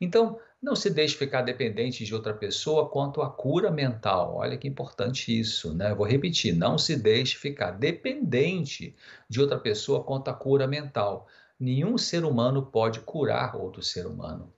Então, 0.00 0.38
não 0.64 0.74
se 0.74 0.88
deixe 0.88 1.14
ficar 1.14 1.42
dependente 1.42 2.06
de 2.06 2.14
outra 2.14 2.32
pessoa 2.32 2.88
quanto 2.88 3.20
à 3.20 3.30
cura 3.30 3.70
mental. 3.70 4.36
Olha 4.36 4.56
que 4.56 4.66
importante 4.66 5.38
isso, 5.38 5.74
né? 5.74 5.94
vou 5.94 6.06
repetir: 6.06 6.56
não 6.56 6.78
se 6.78 6.96
deixe 6.96 7.36
ficar 7.36 7.72
dependente 7.72 8.96
de 9.28 9.40
outra 9.42 9.58
pessoa 9.58 10.02
quanto 10.02 10.30
à 10.30 10.34
cura 10.34 10.66
mental. 10.66 11.28
Nenhum 11.60 11.98
ser 11.98 12.24
humano 12.24 12.64
pode 12.64 13.00
curar 13.00 13.54
outro 13.54 13.82
ser 13.82 14.06
humano. 14.06 14.50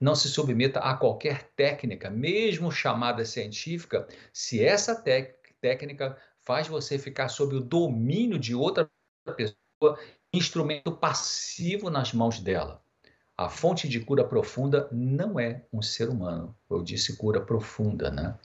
Não 0.00 0.16
se 0.16 0.28
submeta 0.28 0.80
a 0.80 0.96
qualquer 0.96 1.44
técnica, 1.54 2.10
mesmo 2.10 2.72
chamada 2.72 3.24
científica, 3.24 4.08
se 4.32 4.64
essa 4.64 5.00
técnica 5.60 6.18
faz 6.40 6.66
você 6.66 6.98
ficar 6.98 7.28
sob 7.28 7.54
o 7.54 7.60
domínio 7.60 8.36
de 8.36 8.52
outra 8.52 8.90
pessoa, 9.36 9.96
instrumento 10.32 10.90
passivo 10.90 11.88
nas 11.88 12.12
mãos 12.12 12.40
dela. 12.40 12.81
A 13.36 13.48
fonte 13.48 13.88
de 13.88 14.00
cura 14.00 14.24
profunda 14.24 14.88
não 14.92 15.40
é 15.40 15.64
um 15.72 15.80
ser 15.82 16.08
humano. 16.08 16.54
Eu 16.70 16.82
disse 16.82 17.16
cura 17.16 17.40
profunda, 17.40 18.10
né? 18.10 18.36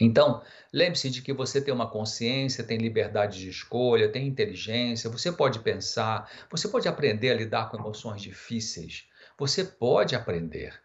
Então, 0.00 0.42
lembre-se 0.72 1.10
de 1.10 1.22
que 1.22 1.32
você 1.32 1.60
tem 1.60 1.72
uma 1.72 1.88
consciência, 1.88 2.64
tem 2.64 2.78
liberdade 2.78 3.38
de 3.40 3.48
escolha, 3.48 4.10
tem 4.10 4.26
inteligência, 4.26 5.10
você 5.10 5.32
pode 5.32 5.60
pensar, 5.60 6.30
você 6.50 6.68
pode 6.68 6.86
aprender 6.86 7.30
a 7.30 7.34
lidar 7.34 7.70
com 7.70 7.78
emoções 7.78 8.20
difíceis, 8.20 9.06
você 9.38 9.64
pode 9.64 10.14
aprender. 10.14 10.78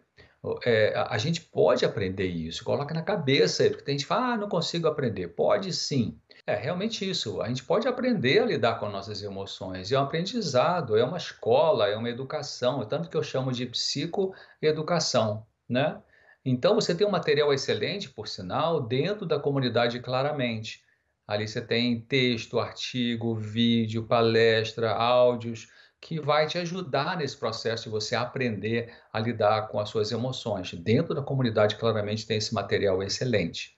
É, 0.65 0.93
a 0.95 1.17
gente 1.19 1.41
pode 1.41 1.85
aprender 1.85 2.25
isso, 2.25 2.63
coloca 2.63 2.93
na 2.93 3.03
cabeça, 3.03 3.63
porque 3.69 3.83
tem 3.83 3.93
gente 3.93 4.05
que 4.05 4.07
fala, 4.07 4.33
ah, 4.33 4.37
não 4.37 4.49
consigo 4.49 4.87
aprender. 4.87 5.27
Pode 5.27 5.71
sim. 5.71 6.17
É 6.45 6.55
realmente 6.55 7.07
isso. 7.07 7.41
A 7.41 7.47
gente 7.47 7.63
pode 7.63 7.87
aprender 7.87 8.39
a 8.39 8.45
lidar 8.45 8.79
com 8.79 8.89
nossas 8.89 9.21
emoções. 9.21 9.91
É 9.91 9.99
um 9.99 10.03
aprendizado, 10.03 10.97
é 10.97 11.03
uma 11.03 11.17
escola, 11.17 11.87
é 11.87 11.95
uma 11.95 12.09
educação. 12.09 12.81
É 12.81 12.85
tanto 12.85 13.09
que 13.09 13.17
eu 13.17 13.23
chamo 13.23 13.51
de 13.51 13.65
psicoeducação, 13.65 15.45
né? 15.69 16.01
Então 16.43 16.75
você 16.75 16.95
tem 16.95 17.05
um 17.05 17.11
material 17.11 17.53
excelente, 17.53 18.09
por 18.09 18.27
sinal, 18.27 18.81
dentro 18.81 19.25
da 19.25 19.39
comunidade 19.39 19.99
claramente. 19.99 20.83
Ali 21.27 21.47
você 21.47 21.61
tem 21.61 22.01
texto, 22.01 22.59
artigo, 22.59 23.35
vídeo, 23.35 24.07
palestra, 24.07 24.91
áudios 24.91 25.67
que 26.01 26.19
vai 26.19 26.47
te 26.47 26.57
ajudar 26.57 27.15
nesse 27.15 27.37
processo 27.37 27.83
de 27.83 27.89
você 27.89 28.15
aprender 28.15 28.91
a 29.13 29.19
lidar 29.19 29.67
com 29.67 29.79
as 29.79 29.87
suas 29.87 30.11
emoções. 30.11 30.73
Dentro 30.73 31.13
da 31.13 31.21
comunidade 31.21 31.75
claramente 31.75 32.25
tem 32.25 32.37
esse 32.37 32.53
material 32.55 33.03
excelente. 33.03 33.77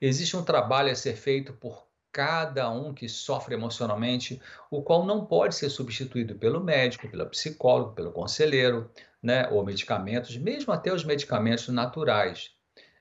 Existe 0.00 0.36
um 0.36 0.42
trabalho 0.42 0.90
a 0.90 0.96
ser 0.96 1.14
feito 1.14 1.52
por 1.52 1.89
cada 2.12 2.70
um 2.70 2.92
que 2.92 3.08
sofre 3.08 3.54
emocionalmente, 3.54 4.40
o 4.70 4.82
qual 4.82 5.04
não 5.04 5.24
pode 5.24 5.54
ser 5.54 5.70
substituído 5.70 6.34
pelo 6.34 6.62
médico, 6.62 7.08
pelo 7.08 7.26
psicólogo, 7.26 7.92
pelo 7.92 8.12
conselheiro, 8.12 8.90
né, 9.22 9.48
ou 9.50 9.64
medicamentos, 9.64 10.36
mesmo 10.36 10.72
até 10.72 10.92
os 10.92 11.04
medicamentos 11.04 11.68
naturais. 11.68 12.50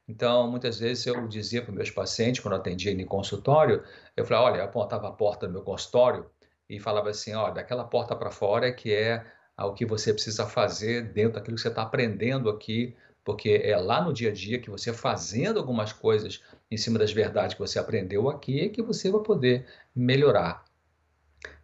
Então, 0.08 0.50
muitas 0.50 0.80
vezes 0.80 1.06
eu 1.06 1.28
dizia 1.28 1.62
para 1.62 1.72
meus 1.72 1.92
pacientes, 1.92 2.42
quando 2.42 2.56
eu 2.56 2.60
atendia 2.60 2.92
em 2.92 3.06
consultório, 3.06 3.84
eu 4.18 4.26
falava, 4.26 4.48
olha, 4.48 4.58
eu 4.58 4.66
apontava 4.66 5.08
a 5.08 5.12
porta 5.12 5.48
do 5.48 5.54
meu 5.54 5.62
consultório 5.62 6.30
e 6.68 6.80
falava 6.80 7.10
assim, 7.10 7.34
ó, 7.36 7.52
daquela 7.52 7.84
porta 7.84 8.16
para 8.16 8.32
fora 8.32 8.72
que 8.72 8.94
é 8.94 9.24
o 9.58 9.74
que 9.74 9.86
você 9.86 10.14
precisa 10.14 10.46
fazer 10.46 11.14
dentro 11.14 11.34
daquilo 11.34 11.56
que 11.56 11.62
você 11.62 11.68
está 11.68 11.84
aprendendo 11.84 12.50
aqui 12.50 12.96
porque 13.30 13.62
é 13.64 13.78
lá 13.78 14.04
no 14.04 14.12
dia 14.12 14.32
a 14.32 14.34
dia 14.34 14.58
que 14.58 14.72
você 14.72 14.92
fazendo 14.92 15.60
algumas 15.60 15.94
coisas 15.94 16.42
em 16.72 16.76
cima 16.76 16.98
das 16.98 17.12
verdades 17.12 17.54
que 17.54 17.60
você 17.60 17.78
aprendeu 17.78 18.28
aqui 18.28 18.60
é 18.60 18.70
que 18.70 18.82
você 18.82 19.12
vai 19.12 19.22
poder 19.22 19.68
melhorar. 19.96 20.66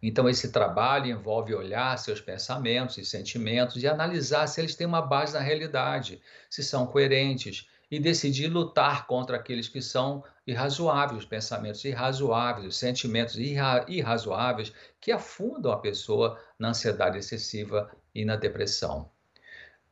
Então, 0.00 0.28
esse 0.28 0.52
trabalho 0.52 1.10
envolve 1.10 1.52
olhar 1.56 1.98
seus 1.98 2.20
pensamentos 2.20 2.98
e 2.98 3.04
sentimentos 3.04 3.82
e 3.82 3.88
analisar 3.88 4.46
se 4.46 4.60
eles 4.60 4.76
têm 4.76 4.86
uma 4.86 5.02
base 5.02 5.34
na 5.34 5.40
realidade, 5.40 6.22
se 6.48 6.62
são 6.62 6.86
coerentes 6.86 7.66
e 7.90 7.98
decidir 7.98 8.46
lutar 8.46 9.08
contra 9.08 9.36
aqueles 9.36 9.68
que 9.68 9.82
são 9.82 10.22
irrazoáveis, 10.46 11.24
os 11.24 11.28
pensamentos 11.28 11.84
irrazoáveis, 11.84 12.68
os 12.68 12.76
sentimentos 12.76 13.36
irra 13.36 13.84
irrazoáveis 13.88 14.72
que 15.00 15.10
afundam 15.10 15.72
a 15.72 15.80
pessoa 15.80 16.40
na 16.56 16.68
ansiedade 16.68 17.18
excessiva 17.18 17.90
e 18.14 18.24
na 18.24 18.36
depressão. 18.36 19.10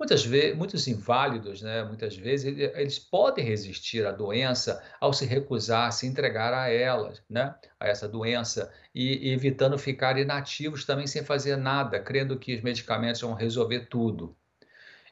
Muitas 0.05 0.23
vezes, 0.23 0.55
muitos 0.55 0.87
inválidos, 0.87 1.63
né, 1.63 1.83
muitas 1.83 2.15
vezes, 2.15 2.59
eles 2.59 2.99
podem 2.99 3.43
resistir 3.43 4.05
à 4.05 4.13
doença 4.13 4.85
ao 5.01 5.15
se 5.15 5.25
recusar 5.25 5.89
a 5.89 5.91
se 5.91 6.07
entregar 6.07 6.53
a 6.53 6.69
ela, 6.69 7.15
né, 7.27 7.55
a 7.81 7.89
essa 7.89 8.07
doença, 8.07 8.71
e, 8.95 9.33
evitando 9.33 9.79
ficar 9.79 10.19
inativos 10.19 10.85
também 10.85 11.07
sem 11.07 11.25
fazer 11.25 11.57
nada, 11.57 11.99
crendo 11.99 12.39
que 12.39 12.55
os 12.55 12.61
medicamentos 12.61 13.23
vão 13.23 13.33
resolver 13.33 13.87
tudo. 13.87 14.37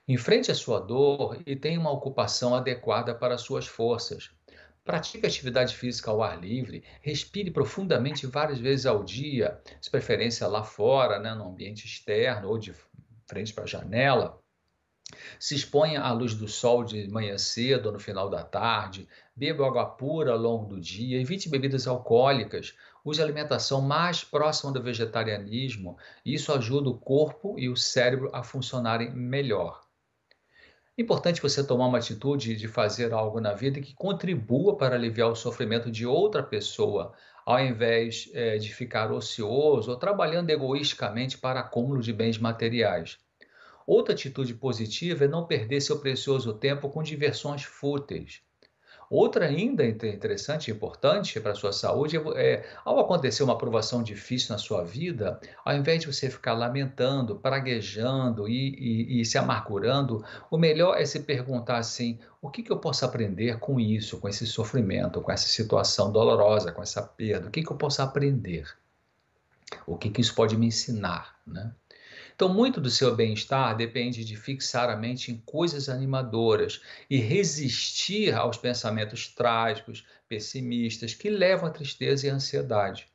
Enfrente 0.07 0.51
a 0.51 0.55
sua 0.55 0.79
dor 0.79 1.41
e 1.47 1.57
tenha 1.57 1.81
uma 1.81 1.91
ocupação 1.91 2.55
adequada 2.55 3.15
para 3.15 3.37
as 3.37 3.41
suas 3.41 3.67
forças. 3.67 4.31
Pratique 4.85 5.27
atividade 5.27 5.75
física 5.75 6.11
ao 6.11 6.23
ar 6.23 6.39
livre, 6.39 6.85
respire 7.01 7.51
profundamente 7.51 8.27
várias 8.27 8.59
vezes 8.59 8.85
ao 8.85 9.03
dia, 9.03 9.59
de 9.81 9.89
preferência 9.89 10.47
lá 10.47 10.63
fora, 10.63 11.19
né, 11.19 11.35
no 11.35 11.49
ambiente 11.49 11.87
externo 11.87 12.51
ou 12.51 12.59
de 12.59 12.75
frente 13.27 13.55
para 13.55 13.65
a 13.65 13.67
janela. 13.67 14.42
Se 15.39 15.55
exponha 15.55 16.01
à 16.01 16.13
luz 16.13 16.35
do 16.35 16.49
sol 16.49 16.85
de 16.85 17.09
manhã 17.09 17.39
cedo 17.39 17.87
ou 17.87 17.93
no 17.93 17.99
final 17.99 18.29
da 18.31 18.43
tarde, 18.43 19.09
beba 19.35 19.67
água 19.67 19.87
pura 19.87 20.33
ao 20.33 20.39
longo 20.39 20.67
do 20.67 20.81
dia, 20.81 21.21
evite 21.21 21.49
bebidas 21.49 21.87
alcoólicas, 21.87 22.75
use 23.05 23.23
alimentação 23.23 23.81
mais 23.81 24.23
próxima 24.23 24.73
do 24.73 24.83
vegetarianismo, 24.83 25.97
isso 26.25 26.53
ajuda 26.53 26.89
o 26.91 26.99
corpo 26.99 27.59
e 27.59 27.69
o 27.69 27.77
cérebro 27.77 28.31
a 28.33 28.43
funcionarem 28.43 29.11
melhor. 29.11 29.81
Importante 30.97 31.41
você 31.41 31.65
tomar 31.65 31.87
uma 31.87 31.99
atitude 31.99 32.55
de 32.55 32.69
fazer 32.69 33.15
algo 33.15 33.41
na 33.41 33.55
vida 33.55 33.81
que 33.81 33.95
contribua 33.95 34.77
para 34.77 34.95
aliviar 34.95 35.31
o 35.31 35.35
sofrimento 35.35 35.91
de 35.91 36.07
outra 36.07 36.43
pessoa, 36.43 37.15
ao 37.47 37.59
invés 37.59 38.31
é, 38.35 38.59
de 38.59 38.73
ficar 38.75 39.11
ocioso 39.11 39.91
ou 39.91 39.97
trabalhando 39.97 40.51
egoisticamente 40.51 41.39
para 41.39 41.61
acúmulo 41.61 42.03
de 42.03 42.13
bens 42.13 42.37
materiais. 42.37 43.19
Outra 43.87 44.15
atitude 44.15 44.55
positiva 44.55 45.25
é 45.25 45.29
não 45.29 45.47
perder 45.47 45.81
seu 45.81 45.99
precioso 45.99 46.55
tempo 46.55 46.89
com 46.89 47.03
diversões 47.03 47.65
fúteis. 47.65 48.43
Outra 49.13 49.45
ainda 49.45 49.85
interessante 49.87 50.69
e 50.69 50.71
importante 50.73 51.39
para 51.39 51.53
a 51.53 51.55
sua 51.55 51.71
saúde 51.71 52.17
é, 52.35 52.65
ao 52.83 52.99
acontecer 52.99 53.43
uma 53.43 53.53
aprovação 53.53 54.03
difícil 54.03 54.55
na 54.55 54.59
sua 54.59 54.83
vida, 54.83 55.39
ao 55.63 55.77
invés 55.77 56.01
de 56.01 56.07
você 56.07 56.31
ficar 56.31 56.55
lamentando, 56.55 57.37
praguejando 57.37 58.49
e, 58.49 58.71
e, 58.75 59.21
e 59.21 59.25
se 59.27 59.37
amargurando, 59.37 60.25
o 60.51 60.57
melhor 60.57 60.99
é 60.99 61.05
se 61.05 61.21
perguntar 61.21 61.77
assim: 61.77 62.19
o 62.41 62.49
que, 62.49 62.63
que 62.63 62.73
eu 62.73 62.79
posso 62.79 63.05
aprender 63.05 63.59
com 63.59 63.79
isso, 63.79 64.19
com 64.19 64.31
esse 64.31 64.47
sofrimento, 64.47 65.21
com 65.21 65.31
essa 65.31 65.47
situação 65.47 66.11
dolorosa, 66.11 66.73
com 66.73 66.83
essa 66.83 67.03
perda? 67.03 67.49
O 67.49 67.51
que, 67.51 67.63
que 67.63 67.71
eu 67.71 67.77
posso 67.77 68.01
aprender? 68.01 68.67
O 69.87 69.99
que, 69.99 70.09
que 70.09 70.23
isso 70.23 70.35
pode 70.35 70.57
me 70.57 70.69
ensinar? 70.69 71.39
Né? 71.47 71.71
Então, 72.35 72.49
muito 72.49 72.81
do 72.81 72.91
seu 72.91 73.15
bem-estar 73.15 73.77
depende 73.77 74.25
de 74.25 74.37
fixar 74.37 74.89
a 74.91 74.97
mente 74.97 75.31
em 75.31 75.37
coisas 75.37 75.89
animadoras 75.89 76.81
e 77.09 77.19
resistir 77.19 78.35
aos 78.35 78.57
pensamentos 78.57 79.29
trágicos, 79.29 80.07
pessimistas, 80.29 81.15
que 81.15 81.31
levam 81.31 81.69
à 81.69 81.71
tristeza 81.71 82.27
e 82.27 82.31
à 82.31 82.35
ansiedade. 82.35 83.09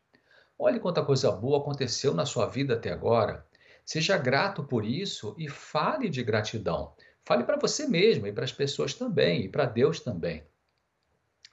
Olhe 0.57 0.79
quanta 0.79 1.03
coisa 1.03 1.31
boa 1.31 1.59
aconteceu 1.59 2.13
na 2.13 2.25
sua 2.25 2.47
vida 2.47 2.75
até 2.75 2.91
agora. 2.91 3.45
Seja 3.85 4.17
grato 4.17 4.63
por 4.63 4.83
isso 4.83 5.35
e 5.37 5.47
fale 5.47 6.09
de 6.09 6.23
gratidão. 6.23 6.93
Fale 7.23 7.43
para 7.43 7.57
você 7.57 7.87
mesmo 7.87 8.25
e 8.25 8.33
para 8.33 8.43
as 8.43 8.51
pessoas 8.51 8.93
também, 8.93 9.45
e 9.45 9.49
para 9.49 9.65
Deus 9.65 9.99
também. 9.99 10.43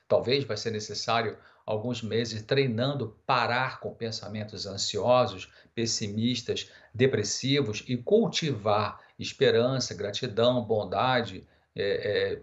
Talvez 0.09 0.45
vai 0.45 0.57
ser 0.57 0.71
necessário 0.71 1.37
alguns 1.67 2.03
meses 2.03 2.43
treinando 2.43 3.17
parar 3.27 3.81
com 3.81 3.95
pensamentos 3.95 4.67
ansiosos, 4.67 5.51
pessimistas, 5.75 6.71
depressivos 6.93 7.83
e 7.89 7.97
cultivar 7.97 9.01
esperança, 9.19 9.95
gratidão, 9.95 10.63
bondade, 10.65 11.47
é, 11.75 12.39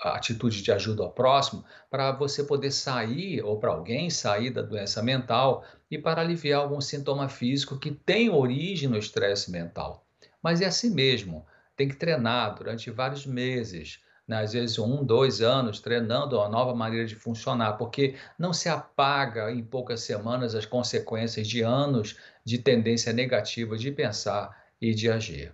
atitude 0.00 0.62
de 0.62 0.72
ajuda 0.72 1.02
ao 1.02 1.12
próximo, 1.12 1.64
para 1.90 2.12
você 2.12 2.42
poder 2.42 2.70
sair, 2.70 3.42
ou 3.42 3.58
para 3.58 3.70
alguém 3.70 4.10
sair 4.10 4.50
da 4.50 4.62
doença 4.62 5.02
mental 5.02 5.64
e 5.90 5.96
para 5.96 6.20
aliviar 6.20 6.60
algum 6.60 6.80
sintoma 6.80 7.28
físico 7.28 7.78
que 7.78 7.90
tem 7.90 8.28
origem 8.28 8.88
no 8.88 8.98
estresse 8.98 9.50
mental. 9.50 10.04
Mas 10.42 10.60
é 10.60 10.66
assim 10.66 10.90
mesmo, 10.90 11.46
tem 11.76 11.88
que 11.88 11.96
treinar 11.96 12.54
durante 12.54 12.90
vários 12.90 13.24
meses 13.24 14.00
né, 14.26 14.42
às 14.42 14.52
vezes 14.52 14.78
um, 14.78 15.04
dois 15.04 15.40
anos, 15.40 15.80
treinando 15.80 16.36
uma 16.36 16.48
nova 16.48 16.74
maneira 16.74 17.06
de 17.06 17.14
funcionar, 17.14 17.74
porque 17.74 18.16
não 18.38 18.52
se 18.52 18.68
apaga 18.68 19.50
em 19.50 19.62
poucas 19.62 20.00
semanas 20.02 20.54
as 20.54 20.66
consequências 20.66 21.46
de 21.46 21.62
anos 21.62 22.16
de 22.44 22.58
tendência 22.58 23.12
negativa 23.12 23.76
de 23.76 23.90
pensar 23.90 24.56
e 24.80 24.94
de 24.94 25.10
agir. 25.10 25.52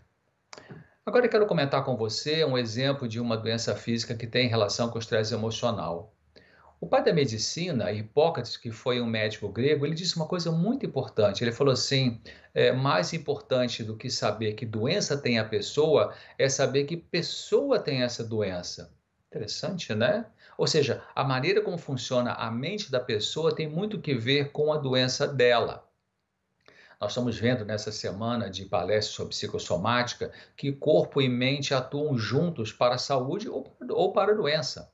Agora 1.05 1.25
eu 1.25 1.31
quero 1.31 1.47
comentar 1.47 1.85
com 1.85 1.97
você 1.97 2.45
um 2.45 2.59
exemplo 2.59 3.09
de 3.09 3.19
uma 3.19 3.37
doença 3.37 3.75
física 3.75 4.15
que 4.15 4.27
tem 4.27 4.49
relação 4.49 4.91
com 4.91 4.97
o 4.97 5.01
estresse 5.01 5.33
emocional. 5.33 6.15
O 6.81 6.87
pai 6.87 7.03
da 7.03 7.13
medicina, 7.13 7.91
Hipócrates, 7.91 8.57
que 8.57 8.71
foi 8.71 9.01
um 9.01 9.07
médico 9.07 9.49
grego, 9.49 9.85
ele 9.85 9.97
disse 9.97 10.15
uma 10.15 10.29
coisa 10.29 10.53
muito 10.53 10.87
importante. 10.87 11.43
Ele 11.43 11.51
falou 11.51 11.73
assim: 11.73 12.21
é, 12.55 12.71
mais 12.71 13.13
importante 13.13 13.83
do 13.83 13.97
que 13.97 14.09
saber 14.09 14.53
que 14.53 14.65
doença 14.65 15.21
tem 15.21 15.41
a 15.41 15.45
pessoa 15.45 16.15
é 16.39 16.49
saber 16.49 16.85
que 16.85 16.97
pessoa 16.97 17.81
tem 17.81 18.03
essa 18.03 18.23
doença. 18.23 18.95
Interessante, 19.27 19.93
né? 19.93 20.25
Ou 20.57 20.69
seja, 20.69 21.03
a 21.17 21.25
maneira 21.25 21.61
como 21.61 21.77
funciona 21.77 22.33
a 22.35 22.49
mente 22.49 22.93
da 22.93 23.01
pessoa 23.01 23.53
tem 23.53 23.69
muito 23.69 24.01
que 24.01 24.15
ver 24.15 24.53
com 24.53 24.73
a 24.73 24.79
doença 24.79 25.27
dela. 25.27 25.85
Nós 27.01 27.11
estamos 27.11 27.37
vendo 27.37 27.65
nessa 27.65 27.91
semana 27.91 28.49
de 28.49 28.65
palestras 28.67 29.15
sobre 29.17 29.31
psicossomática 29.31 30.33
que 30.57 30.73
corpo 30.73 31.21
e 31.21 31.29
mente 31.29 31.75
atuam 31.75 32.17
juntos 32.17 32.73
para 32.73 32.95
a 32.95 32.99
saúde 32.99 33.49
ou 33.49 34.13
para 34.13 34.33
a 34.33 34.37
doença 34.37 34.93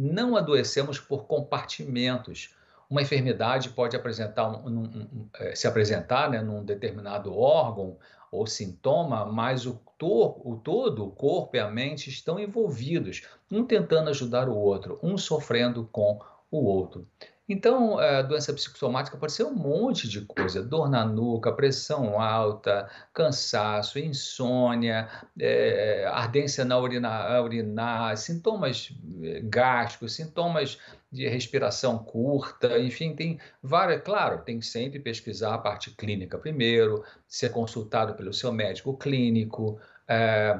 não 0.00 0.34
adoecemos 0.34 0.98
por 0.98 1.26
compartimentos. 1.26 2.54
Uma 2.88 3.02
enfermidade 3.02 3.68
pode 3.68 3.94
apresentar 3.94 4.48
um, 4.48 4.66
um, 4.66 4.82
um, 4.82 5.28
é, 5.34 5.54
se 5.54 5.68
apresentar 5.68 6.30
né, 6.30 6.40
num 6.40 6.64
determinado 6.64 7.36
órgão 7.36 7.98
ou 8.32 8.46
sintoma, 8.46 9.26
mas 9.26 9.66
o, 9.66 9.78
o 10.00 10.56
todo, 10.64 11.04
o 11.04 11.10
corpo 11.10 11.56
e 11.56 11.60
a 11.60 11.68
mente 11.68 12.08
estão 12.08 12.38
envolvidos, 12.38 13.22
um 13.50 13.64
tentando 13.64 14.08
ajudar 14.08 14.48
o 14.48 14.56
outro, 14.56 14.98
um 15.02 15.18
sofrendo 15.18 15.86
com 15.92 16.18
o 16.50 16.64
outro. 16.64 17.06
Então, 17.52 17.98
a 17.98 18.22
doença 18.22 18.52
psicossomática 18.52 19.16
pode 19.16 19.32
ser 19.32 19.42
um 19.42 19.52
monte 19.52 20.08
de 20.08 20.20
coisa: 20.20 20.62
dor 20.62 20.88
na 20.88 21.04
nuca, 21.04 21.50
pressão 21.50 22.20
alta, 22.20 22.88
cansaço, 23.12 23.98
insônia, 23.98 25.08
é, 25.36 26.08
ardência 26.12 26.64
na 26.64 26.78
urina, 26.78 27.42
urinar, 27.42 28.16
sintomas 28.16 28.92
é, 29.24 29.40
gástricos, 29.40 30.14
sintomas 30.14 30.78
de 31.10 31.26
respiração 31.26 31.98
curta, 31.98 32.78
enfim, 32.78 33.16
tem 33.16 33.40
várias. 33.60 34.00
Claro, 34.02 34.44
tem 34.44 34.60
que 34.60 34.66
sempre 34.66 35.00
pesquisar 35.00 35.54
a 35.54 35.58
parte 35.58 35.90
clínica 35.90 36.38
primeiro, 36.38 37.04
ser 37.26 37.50
consultado 37.50 38.14
pelo 38.14 38.32
seu 38.32 38.52
médico 38.52 38.96
clínico. 38.96 39.80
É, 40.06 40.56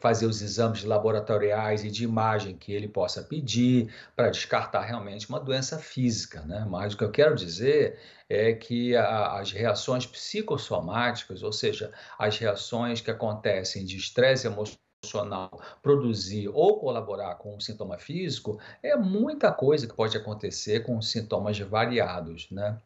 fazer 0.00 0.26
os 0.26 0.42
exames 0.42 0.84
laboratoriais 0.84 1.84
e 1.84 1.90
de 1.90 2.04
imagem 2.04 2.56
que 2.56 2.72
ele 2.72 2.88
possa 2.88 3.22
pedir 3.22 3.92
para 4.16 4.30
descartar 4.30 4.82
realmente 4.82 5.28
uma 5.28 5.40
doença 5.40 5.78
física, 5.78 6.42
né? 6.42 6.66
Mas 6.68 6.94
o 6.94 6.96
que 6.96 7.04
eu 7.04 7.10
quero 7.10 7.34
dizer 7.34 7.98
é 8.28 8.52
que 8.52 8.96
a, 8.96 9.38
as 9.38 9.52
reações 9.52 10.06
psicossomáticas, 10.06 11.42
ou 11.42 11.52
seja, 11.52 11.92
as 12.18 12.38
reações 12.38 13.00
que 13.00 13.10
acontecem 13.10 13.84
de 13.84 13.96
estresse 13.96 14.46
emocional 14.46 14.87
emocional 15.02 15.60
produzir 15.80 16.48
ou 16.48 16.78
colaborar 16.78 17.36
com 17.36 17.54
um 17.54 17.60
sintoma 17.60 17.98
físico, 17.98 18.58
é 18.82 18.96
muita 18.96 19.52
coisa 19.52 19.86
que 19.86 19.94
pode 19.94 20.16
acontecer 20.16 20.80
com 20.80 21.00
sintomas 21.00 21.58
variados, 21.60 22.50
né? 22.50 22.78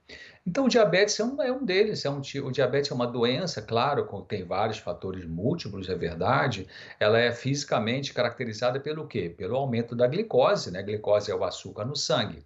Então, 0.47 0.65
o 0.65 0.69
diabetes 0.69 1.19
é 1.21 1.25
um, 1.25 1.43
é 1.43 1.53
um 1.53 1.65
deles. 1.65 2.05
É 2.05 2.11
um, 2.11 2.21
o 2.21 2.51
diabetes 2.51 2.91
é 2.91 2.95
uma 2.95 3.07
doença, 3.07 3.63
claro, 3.63 4.07
tem 4.29 4.45
vários 4.45 4.79
fatores 4.79 5.25
múltiplos, 5.25 5.89
é 5.89 5.95
verdade. 5.95 6.67
Ela 6.99 7.19
é 7.19 7.33
fisicamente 7.33 8.13
caracterizada 8.13 8.81
pelo 8.81 9.07
quê? 9.07 9.31
Pelo 9.31 9.57
aumento 9.57 9.95
da 9.95 10.07
glicose, 10.07 10.71
né? 10.71 10.83
Glicose 10.83 11.31
é 11.31 11.35
o 11.35 11.45
açúcar 11.45 11.85
no 11.85 11.97
sangue. 11.97 12.45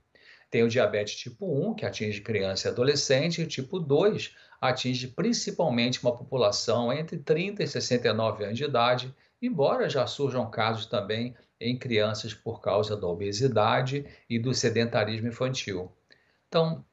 Tem 0.50 0.62
o 0.62 0.68
diabetes 0.68 1.16
tipo 1.16 1.70
1, 1.70 1.74
que 1.74 1.86
atinge 1.86 2.20
criança 2.20 2.68
e 2.68 2.70
adolescente, 2.70 3.40
e 3.40 3.44
o 3.44 3.48
tipo 3.48 3.80
2 3.80 4.32
atinge 4.60 5.08
principalmente 5.08 6.02
uma 6.02 6.16
população 6.16 6.92
entre 6.92 7.18
30 7.18 7.62
e 7.62 7.66
69 7.66 8.44
anos 8.44 8.58
de 8.58 8.64
idade, 8.64 9.14
embora 9.40 9.88
já 9.88 10.06
surjam 10.06 10.50
casos 10.50 10.86
também 10.86 11.34
em 11.60 11.78
crianças 11.78 12.34
por 12.34 12.60
causa 12.60 12.96
da 12.96 13.06
obesidade 13.06 14.04
e 14.28 14.38
do 14.38 14.52
sedentarismo 14.52 15.28
infantil. 15.28 15.92
Então, 16.48 16.84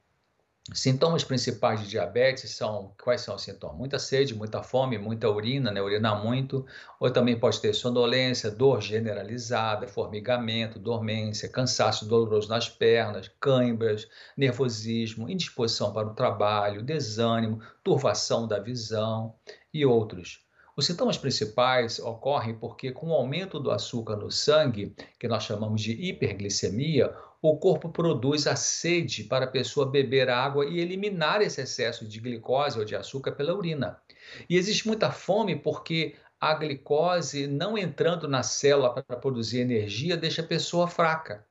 Sintomas 0.72 1.22
principais 1.22 1.82
de 1.82 1.88
diabetes 1.88 2.52
são 2.52 2.94
quais 3.02 3.20
são 3.20 3.34
os 3.34 3.42
sintomas? 3.42 3.76
Muita 3.76 3.98
sede, 3.98 4.34
muita 4.34 4.62
fome, 4.62 4.96
muita 4.96 5.28
urina, 5.28 5.70
né? 5.70 5.82
urinar 5.82 6.24
muito, 6.24 6.64
ou 6.98 7.10
também 7.10 7.38
pode 7.38 7.60
ter 7.60 7.74
sonolência, 7.74 8.50
dor 8.50 8.80
generalizada, 8.80 9.86
formigamento, 9.86 10.78
dormência, 10.78 11.50
cansaço 11.50 12.08
doloroso 12.08 12.48
nas 12.48 12.66
pernas, 12.66 13.30
cãibras, 13.38 14.08
nervosismo, 14.34 15.28
indisposição 15.28 15.92
para 15.92 16.08
o 16.08 16.14
trabalho, 16.14 16.82
desânimo, 16.82 17.60
turvação 17.82 18.48
da 18.48 18.58
visão 18.58 19.34
e 19.72 19.84
outros. 19.84 20.43
Os 20.76 20.86
sintomas 20.86 21.16
principais 21.16 22.00
ocorrem 22.00 22.54
porque, 22.54 22.90
com 22.90 23.08
o 23.08 23.12
aumento 23.12 23.60
do 23.60 23.70
açúcar 23.70 24.16
no 24.16 24.30
sangue, 24.30 24.94
que 25.20 25.28
nós 25.28 25.44
chamamos 25.44 25.80
de 25.80 25.92
hiperglicemia, 25.92 27.14
o 27.40 27.56
corpo 27.56 27.90
produz 27.90 28.46
a 28.46 28.56
sede 28.56 29.24
para 29.24 29.44
a 29.44 29.50
pessoa 29.50 29.88
beber 29.88 30.28
água 30.28 30.66
e 30.66 30.80
eliminar 30.80 31.42
esse 31.42 31.60
excesso 31.60 32.08
de 32.08 32.18
glicose 32.18 32.78
ou 32.78 32.84
de 32.84 32.96
açúcar 32.96 33.32
pela 33.32 33.54
urina. 33.54 34.00
E 34.48 34.56
existe 34.56 34.86
muita 34.86 35.12
fome 35.12 35.54
porque 35.54 36.16
a 36.40 36.54
glicose 36.54 37.46
não 37.46 37.78
entrando 37.78 38.26
na 38.26 38.42
célula 38.42 38.92
para 38.92 39.16
produzir 39.16 39.60
energia 39.60 40.16
deixa 40.16 40.42
a 40.42 40.46
pessoa 40.46 40.88
fraca. 40.88 41.46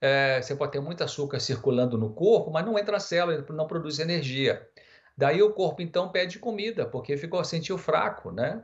É, 0.00 0.42
você 0.42 0.56
pode 0.56 0.72
ter 0.72 0.80
muito 0.80 1.04
açúcar 1.04 1.38
circulando 1.38 1.96
no 1.96 2.12
corpo, 2.12 2.50
mas 2.50 2.66
não 2.66 2.76
entra 2.76 2.92
na 2.92 3.00
célula, 3.00 3.46
não 3.50 3.68
produz 3.68 4.00
energia. 4.00 4.68
Daí 5.16 5.42
o 5.42 5.52
corpo 5.52 5.82
então 5.82 6.10
pede 6.10 6.38
comida, 6.38 6.86
porque 6.86 7.16
ficou 7.16 7.44
sentiu 7.44 7.76
fraco, 7.76 8.30
né? 8.30 8.62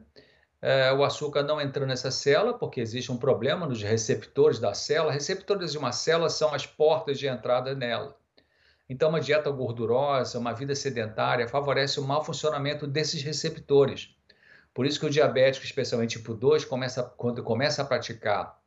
É, 0.60 0.92
o 0.92 1.04
açúcar 1.04 1.42
não 1.42 1.60
entrou 1.60 1.86
nessa 1.86 2.10
célula, 2.10 2.58
porque 2.58 2.80
existe 2.80 3.12
um 3.12 3.16
problema 3.16 3.66
nos 3.66 3.82
receptores 3.82 4.58
da 4.58 4.74
célula. 4.74 5.12
Receptores 5.12 5.72
de 5.72 5.78
uma 5.78 5.92
célula 5.92 6.28
são 6.28 6.52
as 6.52 6.66
portas 6.66 7.18
de 7.18 7.28
entrada 7.28 7.74
nela. 7.74 8.16
Então, 8.88 9.10
uma 9.10 9.20
dieta 9.20 9.50
gordurosa, 9.50 10.38
uma 10.38 10.52
vida 10.52 10.74
sedentária 10.74 11.46
favorece 11.46 12.00
o 12.00 12.04
mau 12.04 12.24
funcionamento 12.24 12.86
desses 12.86 13.22
receptores. 13.22 14.16
Por 14.74 14.86
isso 14.86 14.98
que 14.98 15.06
o 15.06 15.10
diabético, 15.10 15.64
especialmente 15.66 16.18
tipo 16.18 16.34
2, 16.34 16.64
começa, 16.64 17.02
quando 17.02 17.42
começa 17.42 17.82
a 17.82 17.84
praticar 17.84 18.58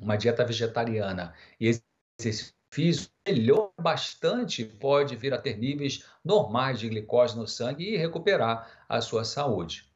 uma 0.00 0.16
dieta 0.16 0.44
vegetariana 0.44 1.34
e 1.60 1.80
exercício 2.20 2.57
físico, 2.70 3.12
melhora 3.26 3.70
bastante, 3.80 4.64
pode 4.64 5.16
vir 5.16 5.32
a 5.34 5.38
ter 5.38 5.56
níveis 5.56 6.04
normais 6.24 6.78
de 6.78 6.88
glicose 6.88 7.36
no 7.36 7.46
sangue 7.46 7.84
e 7.84 7.96
recuperar 7.96 8.84
a 8.88 9.00
sua 9.00 9.24
saúde. 9.24 9.88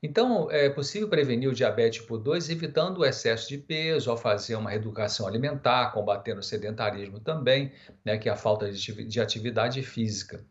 Então, 0.00 0.48
é 0.48 0.70
possível 0.70 1.08
prevenir 1.08 1.48
o 1.48 1.54
diabetes 1.54 2.00
tipo 2.00 2.16
2 2.16 2.50
evitando 2.50 2.98
o 2.98 3.04
excesso 3.04 3.48
de 3.48 3.58
peso, 3.58 4.10
ao 4.10 4.16
fazer 4.16 4.54
uma 4.54 4.70
reeducação 4.70 5.26
alimentar, 5.26 5.90
combatendo 5.92 6.38
o 6.38 6.42
sedentarismo 6.42 7.18
também, 7.18 7.72
né, 8.04 8.16
que 8.16 8.28
é 8.28 8.32
a 8.32 8.36
falta 8.36 8.70
de 8.70 9.20
atividade 9.20 9.82
física. 9.82 10.44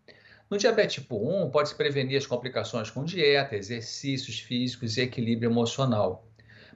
No 0.49 0.57
diabetes 0.57 0.95
tipo 0.95 1.15
1, 1.17 1.49
pode-se 1.49 1.75
prevenir 1.75 2.17
as 2.17 2.27
complicações 2.27 2.89
com 2.89 3.05
dieta, 3.05 3.55
exercícios 3.55 4.39
físicos 4.39 4.97
e 4.97 5.01
equilíbrio 5.01 5.49
emocional. 5.49 6.26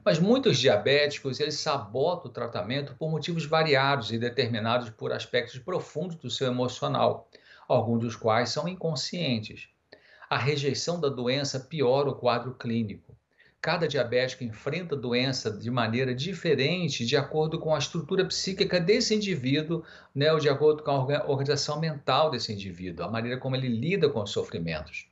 Mas 0.04 0.20
muitos 0.20 0.58
diabéticos, 0.58 1.40
eles 1.40 1.60
sabotam 1.60 2.30
o 2.30 2.34
tratamento 2.34 2.96
por 2.96 3.10
motivos 3.10 3.46
variados 3.46 4.12
e 4.12 4.18
determinados 4.18 4.90
por 4.90 5.12
aspectos 5.12 5.60
profundos 5.60 6.16
do 6.16 6.30
seu 6.30 6.48
emocional, 6.48 7.30
alguns 7.68 8.02
dos 8.02 8.16
quais 8.16 8.50
são 8.50 8.68
inconscientes 8.68 9.70
a 10.32 10.38
rejeição 10.38 10.98
da 10.98 11.10
doença 11.10 11.60
piora 11.60 12.10
o 12.10 12.16
quadro 12.16 12.54
clínico. 12.54 13.14
Cada 13.62 13.86
diabético 13.86 14.46
enfrenta 14.46 14.96
a 14.96 14.98
doença 14.98 15.52
de 15.52 15.70
maneira 15.70 16.16
diferente, 16.16 17.06
de 17.06 17.18
acordo 17.18 17.60
com 17.60 17.76
a 17.76 17.78
estrutura 17.78 18.24
psíquica 18.24 18.80
desse 18.80 19.14
indivíduo, 19.14 19.84
né, 20.16 20.32
ou 20.32 20.40
de 20.40 20.48
acordo 20.48 20.84
com 20.84 20.92
a 20.92 21.26
organização 21.28 21.82
mental 21.82 22.32
desse 22.32 22.54
indivíduo, 22.54 23.06
a 23.06 23.12
maneira 23.12 23.38
como 23.38 23.58
ele 23.58 23.68
lida 23.68 24.10
com 24.10 24.24
os 24.24 24.32
sofrimentos. 24.32 25.11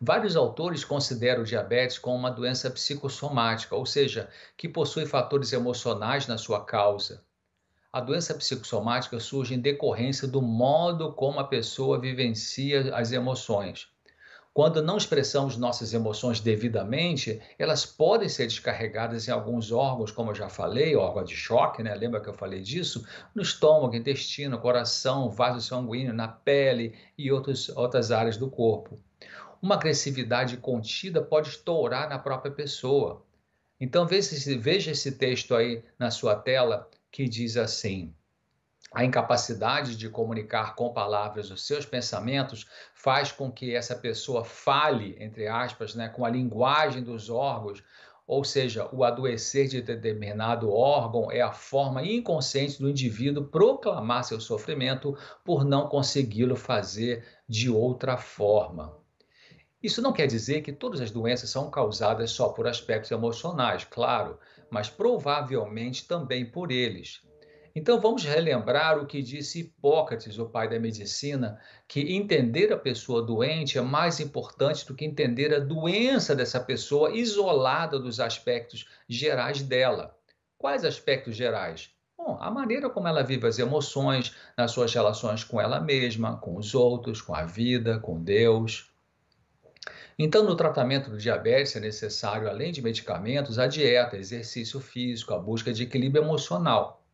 Vários 0.00 0.36
autores 0.36 0.84
consideram 0.84 1.42
o 1.42 1.46
diabetes 1.46 1.98
como 1.98 2.16
uma 2.16 2.30
doença 2.30 2.70
psicossomática, 2.70 3.74
ou 3.74 3.86
seja, 3.86 4.28
que 4.56 4.68
possui 4.68 5.06
fatores 5.06 5.52
emocionais 5.52 6.26
na 6.26 6.36
sua 6.36 6.64
causa. 6.64 7.24
A 7.90 7.98
doença 7.98 8.34
psicossomática 8.34 9.18
surge 9.18 9.54
em 9.54 9.58
decorrência 9.58 10.28
do 10.28 10.42
modo 10.42 11.14
como 11.14 11.40
a 11.40 11.44
pessoa 11.44 11.98
vivencia 11.98 12.94
as 12.94 13.10
emoções. 13.10 13.88
Quando 14.52 14.82
não 14.82 14.98
expressamos 14.98 15.56
nossas 15.56 15.94
emoções 15.94 16.40
devidamente, 16.40 17.40
elas 17.58 17.86
podem 17.86 18.28
ser 18.28 18.46
descarregadas 18.46 19.28
em 19.28 19.30
alguns 19.30 19.72
órgãos, 19.72 20.10
como 20.10 20.30
eu 20.30 20.34
já 20.34 20.48
falei, 20.48 20.94
órgão 20.94 21.24
de 21.24 21.34
choque, 21.34 21.82
né? 21.82 21.94
Lembra 21.94 22.20
que 22.20 22.28
eu 22.28 22.34
falei 22.34 22.60
disso? 22.60 23.06
No 23.34 23.42
estômago, 23.42 23.94
intestino, 23.94 24.58
coração, 24.58 25.30
vaso 25.30 25.60
sanguíneo, 25.66 26.12
na 26.12 26.28
pele 26.28 26.94
e 27.16 27.32
outros, 27.32 27.70
outras 27.70 28.10
áreas 28.10 28.36
do 28.36 28.50
corpo. 28.50 28.98
Uma 29.60 29.74
agressividade 29.74 30.56
contida 30.58 31.22
pode 31.22 31.48
estourar 31.48 32.08
na 32.08 32.18
própria 32.18 32.52
pessoa. 32.52 33.24
Então 33.80 34.06
veja, 34.06 34.58
veja 34.58 34.90
esse 34.90 35.12
texto 35.12 35.54
aí 35.54 35.84
na 35.98 36.10
sua 36.10 36.34
tela 36.34 36.88
que 37.10 37.28
diz 37.28 37.56
assim: 37.56 38.14
a 38.92 39.04
incapacidade 39.04 39.96
de 39.96 40.08
comunicar 40.08 40.74
com 40.74 40.92
palavras 40.92 41.50
os 41.50 41.66
seus 41.66 41.84
pensamentos 41.84 42.66
faz 42.94 43.32
com 43.32 43.50
que 43.50 43.74
essa 43.74 43.94
pessoa 43.94 44.44
fale, 44.44 45.16
entre 45.18 45.46
aspas, 45.46 45.94
né, 45.94 46.08
com 46.08 46.24
a 46.24 46.30
linguagem 46.30 47.02
dos 47.02 47.28
órgãos, 47.28 47.82
ou 48.26 48.42
seja, 48.42 48.88
o 48.92 49.04
adoecer 49.04 49.68
de 49.68 49.80
determinado 49.80 50.72
órgão 50.72 51.30
é 51.30 51.40
a 51.40 51.52
forma 51.52 52.02
inconsciente 52.04 52.80
do 52.80 52.90
indivíduo 52.90 53.44
proclamar 53.44 54.24
seu 54.24 54.40
sofrimento 54.40 55.16
por 55.44 55.64
não 55.64 55.88
consegui-lo 55.88 56.56
fazer 56.56 57.24
de 57.48 57.70
outra 57.70 58.16
forma. 58.16 59.05
Isso 59.82 60.00
não 60.00 60.12
quer 60.12 60.26
dizer 60.26 60.62
que 60.62 60.72
todas 60.72 61.00
as 61.00 61.10
doenças 61.10 61.50
são 61.50 61.70
causadas 61.70 62.30
só 62.30 62.48
por 62.48 62.66
aspectos 62.66 63.10
emocionais, 63.10 63.84
claro, 63.84 64.38
mas 64.70 64.88
provavelmente 64.88 66.08
também 66.08 66.44
por 66.44 66.70
eles. 66.70 67.20
Então 67.76 68.00
vamos 68.00 68.24
relembrar 68.24 68.98
o 68.98 69.04
que 69.04 69.20
disse 69.20 69.60
Hipócrates, 69.60 70.38
o 70.38 70.48
pai 70.48 70.66
da 70.66 70.80
medicina, 70.80 71.60
que 71.86 72.16
entender 72.16 72.72
a 72.72 72.78
pessoa 72.78 73.20
doente 73.20 73.76
é 73.76 73.82
mais 73.82 74.18
importante 74.18 74.86
do 74.86 74.94
que 74.94 75.04
entender 75.04 75.54
a 75.54 75.58
doença 75.58 76.34
dessa 76.34 76.58
pessoa 76.58 77.14
isolada 77.14 77.98
dos 77.98 78.18
aspectos 78.18 78.88
gerais 79.06 79.60
dela. 79.60 80.16
Quais 80.56 80.86
aspectos 80.86 81.36
gerais? 81.36 81.90
Bom, 82.16 82.38
a 82.40 82.50
maneira 82.50 82.88
como 82.88 83.08
ela 83.08 83.22
vive 83.22 83.46
as 83.46 83.58
emoções 83.58 84.34
nas 84.56 84.70
suas 84.70 84.94
relações 84.94 85.44
com 85.44 85.60
ela 85.60 85.78
mesma, 85.78 86.38
com 86.38 86.56
os 86.56 86.74
outros, 86.74 87.20
com 87.20 87.34
a 87.34 87.44
vida, 87.44 87.98
com 87.98 88.22
Deus. 88.22 88.90
Então, 90.18 90.44
no 90.44 90.56
tratamento 90.56 91.10
do 91.10 91.18
diabetes 91.18 91.76
é 91.76 91.80
necessário, 91.80 92.48
além 92.48 92.72
de 92.72 92.80
medicamentos, 92.82 93.58
a 93.58 93.66
dieta, 93.66 94.16
exercício 94.16 94.80
físico, 94.80 95.34
a 95.34 95.38
busca 95.38 95.72
de 95.72 95.82
equilíbrio 95.82 96.22
emocional. 96.24 97.06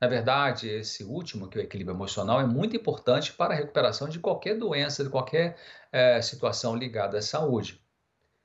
Na 0.00 0.08
verdade, 0.08 0.68
esse 0.68 1.04
último, 1.04 1.48
que 1.48 1.58
é 1.58 1.62
o 1.62 1.64
equilíbrio 1.64 1.96
emocional, 1.96 2.40
é 2.40 2.46
muito 2.46 2.76
importante 2.76 3.32
para 3.32 3.54
a 3.54 3.56
recuperação 3.56 4.08
de 4.08 4.18
qualquer 4.18 4.56
doença, 4.58 5.04
de 5.04 5.10
qualquer 5.10 5.56
é, 5.92 6.20
situação 6.22 6.76
ligada 6.76 7.18
à 7.18 7.22
saúde. 7.22 7.80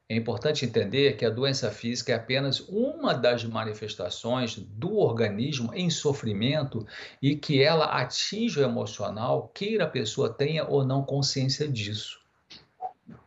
É 0.10 0.15
importante 0.15 0.65
entender 0.65 1.17
que 1.17 1.26
a 1.26 1.30
doença 1.30 1.71
física 1.71 2.12
é 2.12 2.15
apenas 2.15 2.60
uma 2.62 3.15
das 3.15 3.43
manifestações 3.43 4.58
do 4.58 4.97
organismo 4.97 5.73
em 5.73 5.89
sofrimento 5.89 6.86
e 7.21 7.36
que 7.36 7.63
ela 7.63 7.86
atinge 7.86 8.60
o 8.60 8.63
emocional, 8.63 9.47
queira 9.49 9.86
a 9.86 9.89
pessoa 9.89 10.32
tenha 10.32 10.65
ou 10.65 10.86
não 10.86 11.04
consciência 11.04 11.67
disso. 11.67 12.22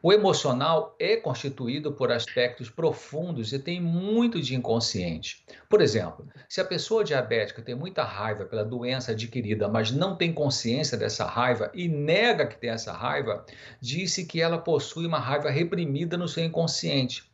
O 0.03 0.11
emocional 0.11 0.97
é 0.99 1.17
constituído 1.17 1.93
por 1.93 2.11
aspectos 2.11 2.71
profundos 2.71 3.53
e 3.53 3.59
tem 3.59 3.79
muito 3.79 4.41
de 4.41 4.55
inconsciente. 4.55 5.45
Por 5.69 5.83
exemplo, 5.83 6.27
se 6.49 6.63
a 6.63 6.65
pessoa 6.65 7.05
diabética 7.05 7.61
tem 7.61 7.75
muita 7.75 8.03
raiva 8.03 8.47
pela 8.47 8.65
doença 8.65 9.13
adquirida, 9.13 9.69
mas 9.69 9.91
não 9.91 10.17
tem 10.17 10.33
consciência 10.33 10.97
dessa 10.97 11.27
raiva 11.27 11.71
e 11.75 11.89
nega 11.89 12.47
que 12.47 12.57
tem 12.59 12.71
essa 12.71 12.93
raiva, 12.93 13.45
disse 13.81 14.25
que 14.25 14.41
ela 14.41 14.57
possui 14.57 15.07
uma 15.07 15.19
raiva 15.19 15.51
reprimida 15.51 16.17
no 16.17 16.29
seu 16.29 16.45
inconsciente. 16.45 17.31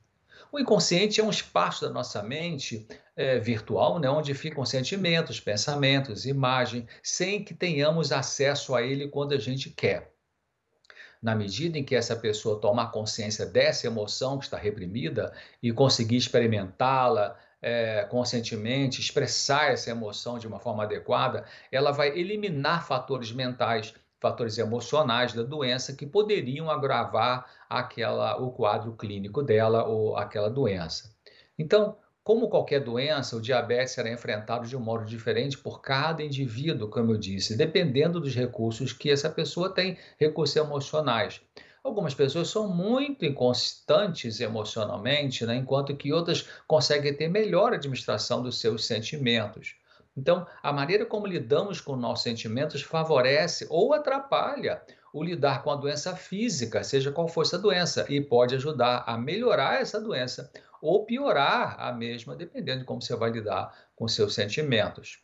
O 0.51 0.59
inconsciente 0.59 1.21
é 1.21 1.25
um 1.25 1.31
espaço 1.31 1.85
da 1.87 1.93
nossa 1.93 2.23
mente 2.23 2.89
é, 3.15 3.39
virtual, 3.39 4.01
né, 4.01 4.11
onde 4.11 4.35
ficam 4.35 4.65
sentimentos, 4.65 5.39
pensamentos, 5.39 6.27
imagem, 6.27 6.89
sem 7.03 7.45
que 7.45 7.55
tenhamos 7.55 8.11
acesso 8.11 8.75
a 8.75 8.83
ele 8.83 9.09
quando 9.09 9.33
a 9.33 9.39
gente 9.39 9.71
quer 9.71 10.12
na 11.23 11.35
medida 11.35 11.79
em 11.79 11.85
que 11.85 11.95
essa 11.95 12.17
pessoa 12.17 12.61
tomar 12.61 12.91
consciência 12.91 13.47
dessa 13.47 13.87
emoção 13.87 14.39
que 14.39 14.45
está 14.45 14.57
reprimida 14.57 15.33
e 15.63 15.73
conseguir 15.73 16.17
experimentá-la 16.17 17.37
é, 17.63 18.05
conscientemente, 18.11 19.01
expressar 19.01 19.71
essa 19.71 19.91
emoção 19.91 20.37
de 20.37 20.49
uma 20.49 20.59
forma 20.59 20.83
adequada, 20.83 21.45
ela 21.71 21.93
vai 21.93 22.09
eliminar 22.19 22.85
fatores 22.85 23.31
mentais, 23.31 23.95
fatores 24.21 24.59
emocionais 24.59 25.33
da 25.33 25.45
doença 25.45 25.93
que 25.95 26.05
poderiam 26.05 26.69
agravar 26.69 27.47
aquela, 27.71 28.37
o 28.37 28.51
quadro 28.51 28.93
clínico 28.95 29.43
dela 29.43 29.85
ou 29.85 30.17
aquela 30.17 30.51
doença. 30.51 31.15
Então, 31.57 31.97
como 32.25 32.49
qualquer 32.49 32.79
doença, 32.79 33.37
o 33.37 33.41
diabetes 33.41 33.95
será 33.95 34.09
enfrentado 34.09 34.67
de 34.69 34.77
um 34.77 34.81
modo 34.81 35.05
diferente 35.05 35.59
por 35.59 35.81
cada 35.81 36.23
indivíduo, 36.23 36.89
como 36.89 37.13
eu 37.13 37.19
disse, 37.19 37.57
dependendo 37.57 38.21
dos 38.21 38.33
recursos 38.33 38.93
que 38.93 39.11
essa 39.11 39.29
pessoa 39.29 39.75
tem, 39.75 39.99
recursos 40.21 40.55
emocionais. 40.55 41.41
Algumas 41.83 42.15
pessoas 42.15 42.49
são 42.49 42.69
muito 42.69 43.25
inconstantes 43.25 44.39
emocionalmente, 44.39 45.45
né? 45.45 45.57
enquanto 45.57 45.97
que 45.97 46.13
outras 46.13 46.49
conseguem 46.65 47.13
ter 47.13 47.27
melhor 47.27 47.73
administração 47.73 48.41
dos 48.41 48.61
seus 48.61 48.87
sentimentos. 48.87 49.75
Então, 50.17 50.47
a 50.63 50.73
maneira 50.73 51.05
como 51.05 51.27
lidamos 51.27 51.81
com 51.81 51.97
nossos 51.97 52.23
sentimentos 52.23 52.83
favorece 52.83 53.67
ou 53.69 53.93
atrapalha 53.93 54.81
o 55.13 55.25
lidar 55.25 55.63
com 55.63 55.71
a 55.71 55.77
doença 55.77 56.15
física, 56.15 56.85
seja 56.85 57.11
qual 57.11 57.27
for 57.27 57.43
essa 57.43 57.59
doença, 57.59 58.07
e 58.09 58.21
pode 58.21 58.55
ajudar 58.55 59.03
a 59.07 59.19
melhorar 59.19 59.81
essa 59.81 60.01
doença 60.01 60.51
ou 60.83 61.07
piorar 61.07 61.77
a 61.79 61.93
mesma, 61.93 62.35
dependendo 62.35 62.81
de 62.81 62.85
como 62.85 63.01
você 63.01 63.15
vai 63.15 63.31
lidar 63.31 63.73
com 63.95 64.09
seus 64.09 64.35
sentimentos. 64.35 65.23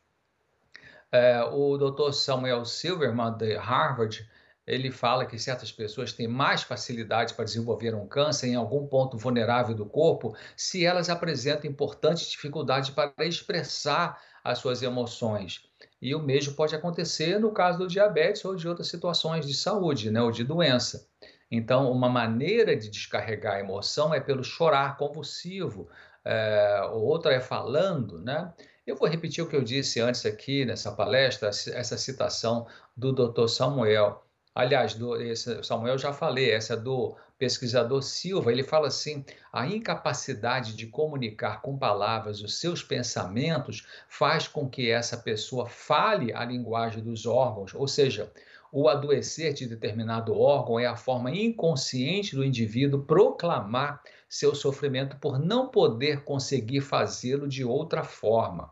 É, 1.10 1.42
o 1.42 1.76
Dr. 1.76 2.12
Samuel 2.12 2.64
Silverman, 2.64 3.36
de 3.36 3.56
Harvard, 3.56 4.24
ele 4.64 4.92
fala 4.92 5.26
que 5.26 5.38
certas 5.38 5.72
pessoas 5.72 6.12
têm 6.12 6.28
mais 6.28 6.62
facilidade 6.62 7.34
para 7.34 7.44
desenvolver 7.44 7.94
um 7.94 8.06
câncer 8.06 8.48
em 8.48 8.54
algum 8.54 8.86
ponto 8.86 9.18
vulnerável 9.18 9.74
do 9.74 9.86
corpo 9.86 10.36
se 10.54 10.84
elas 10.84 11.08
apresentam 11.08 11.68
importantes 11.68 12.30
dificuldades 12.30 12.90
para 12.90 13.12
expressar 13.24 14.22
as 14.44 14.58
suas 14.58 14.82
emoções. 14.82 15.66
E 16.00 16.14
o 16.14 16.22
mesmo 16.22 16.54
pode 16.54 16.76
acontecer 16.76 17.40
no 17.40 17.50
caso 17.50 17.78
do 17.78 17.88
diabetes 17.88 18.44
ou 18.44 18.54
de 18.54 18.68
outras 18.68 18.88
situações 18.88 19.44
de 19.44 19.54
saúde, 19.54 20.10
né, 20.10 20.22
ou 20.22 20.30
de 20.30 20.44
doença. 20.44 21.07
Então, 21.50 21.90
uma 21.90 22.08
maneira 22.08 22.76
de 22.76 22.90
descarregar 22.90 23.54
a 23.54 23.60
emoção 23.60 24.12
é 24.12 24.20
pelo 24.20 24.44
chorar 24.44 24.96
convulsivo, 24.96 25.88
é, 26.24 26.82
outra 26.92 27.32
é 27.32 27.40
falando, 27.40 28.18
né? 28.18 28.52
Eu 28.86 28.96
vou 28.96 29.08
repetir 29.08 29.44
o 29.44 29.48
que 29.48 29.56
eu 29.56 29.62
disse 29.62 30.00
antes 30.00 30.24
aqui 30.24 30.64
nessa 30.64 30.92
palestra, 30.92 31.48
essa 31.48 31.96
citação 31.98 32.66
do 32.96 33.12
Dr. 33.12 33.46
Samuel. 33.46 34.24
Aliás, 34.54 34.94
do, 34.94 35.20
esse, 35.20 35.62
Samuel 35.62 35.98
já 35.98 36.12
falei, 36.12 36.50
essa 36.50 36.74
é 36.74 36.76
do 36.76 37.16
pesquisador 37.38 38.02
Silva, 38.02 38.50
ele 38.50 38.64
fala 38.64 38.88
assim: 38.88 39.24
a 39.52 39.66
incapacidade 39.66 40.74
de 40.74 40.86
comunicar 40.86 41.62
com 41.62 41.78
palavras 41.78 42.40
os 42.42 42.58
seus 42.58 42.82
pensamentos 42.82 43.86
faz 44.08 44.48
com 44.48 44.68
que 44.68 44.90
essa 44.90 45.16
pessoa 45.16 45.66
fale 45.66 46.32
a 46.34 46.44
linguagem 46.44 47.02
dos 47.02 47.24
órgãos, 47.24 47.74
ou 47.74 47.86
seja, 47.86 48.32
o 48.72 48.88
adoecer 48.88 49.52
de 49.52 49.66
determinado 49.66 50.38
órgão 50.38 50.78
é 50.78 50.86
a 50.86 50.96
forma 50.96 51.30
inconsciente 51.30 52.34
do 52.34 52.44
indivíduo 52.44 53.04
proclamar 53.04 54.02
seu 54.28 54.54
sofrimento 54.54 55.16
por 55.18 55.38
não 55.38 55.68
poder 55.68 56.24
conseguir 56.24 56.80
fazê-lo 56.80 57.48
de 57.48 57.64
outra 57.64 58.04
forma. 58.04 58.70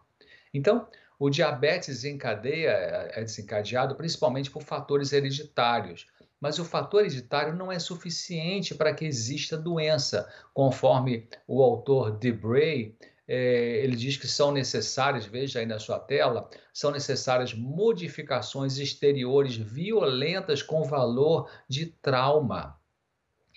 Então, 0.52 0.86
o 1.18 1.30
diabetes 1.30 2.04
em 2.04 2.18
cadeia 2.18 2.70
é 3.12 3.22
desencadeado 3.22 3.94
principalmente 3.94 4.50
por 4.50 4.62
fatores 4.62 5.12
hereditários 5.12 6.06
mas 6.40 6.58
o 6.58 6.64
fator 6.64 7.00
hereditário 7.00 7.54
não 7.54 7.72
é 7.72 7.78
suficiente 7.78 8.74
para 8.74 8.94
que 8.94 9.04
exista 9.04 9.56
doença, 9.56 10.30
conforme 10.52 11.28
o 11.46 11.62
autor 11.62 12.12
Debray 12.12 12.94
é, 13.28 13.80
ele 13.82 13.96
diz 13.96 14.16
que 14.16 14.28
são 14.28 14.52
necessárias, 14.52 15.26
veja 15.26 15.58
aí 15.58 15.66
na 15.66 15.78
sua 15.78 15.98
tela, 15.98 16.48
são 16.72 16.90
necessárias 16.90 17.52
modificações 17.52 18.78
exteriores 18.78 19.56
violentas 19.56 20.62
com 20.62 20.84
valor 20.84 21.50
de 21.68 21.86
trauma. 21.86 22.78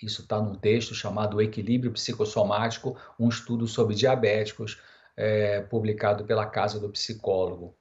Isso 0.01 0.22
está 0.22 0.41
num 0.41 0.55
texto 0.55 0.95
chamado 0.95 1.41
Equilíbrio 1.41 1.91
Psicossomático, 1.91 2.97
um 3.20 3.28
estudo 3.28 3.67
sobre 3.67 3.95
diabéticos, 3.95 4.82
é, 5.15 5.61
publicado 5.61 6.24
pela 6.24 6.45
Casa 6.45 6.80
do 6.80 6.89
Psicólogo. 6.89 7.76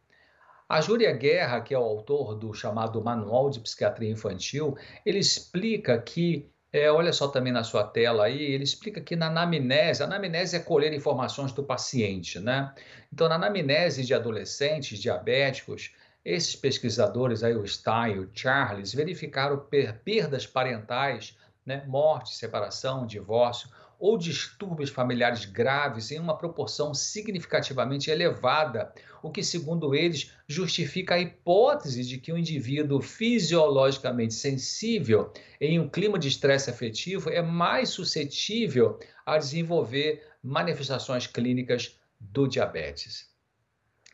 A 0.69 0.83
Júlia 0.83 1.13
Guerra, 1.13 1.63
que 1.63 1.73
é 1.73 1.79
o 1.79 1.83
autor 1.83 2.35
do 2.35 2.53
chamado 2.53 3.03
Manual 3.03 3.49
de 3.49 3.61
Psiquiatria 3.61 4.11
Infantil, 4.11 4.77
ele 5.07 5.19
explica 5.19 5.99
que, 5.99 6.51
é, 6.73 6.91
olha 6.91 7.13
só 7.13 7.29
também 7.29 7.53
na 7.53 7.65
sua 7.65 7.85
tela 7.85 8.25
aí, 8.25 8.43
ele 8.43 8.65
explica 8.65 9.01
que 9.01 9.17
na 9.17 9.29
anamnese, 9.29 10.03
a 10.03 10.07
anamnese 10.07 10.57
é 10.57 10.61
colher 10.61 10.93
informações 10.93 11.53
do 11.53 11.63
paciente, 11.63 12.39
né? 12.39 12.75
Então, 13.13 13.29
na 13.29 13.37
anamnese 13.37 14.05
de 14.05 14.13
adolescentes 14.13 14.99
diabéticos, 14.99 15.95
esses 16.25 16.55
pesquisadores 16.55 17.43
aí, 17.43 17.55
o 17.55 17.67
Stein 17.67 18.19
o 18.19 18.31
Charles, 18.35 18.93
verificaram 18.93 19.67
perdas 20.05 20.47
parentais, 20.47 21.37
né? 21.65 21.85
morte, 21.87 22.35
separação, 22.35 23.07
divórcio, 23.07 23.71
ou 23.99 24.17
distúrbios 24.17 24.91
familiares 24.91 25.45
graves 25.45 26.11
em 26.13 26.21
uma 26.21 26.39
proporção 26.39 26.95
significativamente 26.95 28.11
elevada, 28.11 28.93
o 29.23 29.31
que, 29.31 29.43
segundo 29.43 29.95
eles, 29.95 30.33
justifica 30.47 31.15
a 31.15 31.19
hipótese 31.19 32.05
de 32.05 32.19
que 32.19 32.33
um 32.33 32.39
indivíduo 32.39 33.01
fisiologicamente 33.01 34.35
sensível 34.35 35.33
em 35.61 35.81
um 35.81 35.89
clima 35.89 36.19
de 36.19 36.29
estresse 36.29 36.71
afetivo 36.71 37.29
é 37.29 37.43
mais 37.43 37.89
suscetível 37.89 38.99
a 39.27 39.37
desenvolver 39.37 40.23
manifestações 40.43 41.27
clínicas 41.27 41.99
do 42.21 42.47
diabetes. 42.47 43.29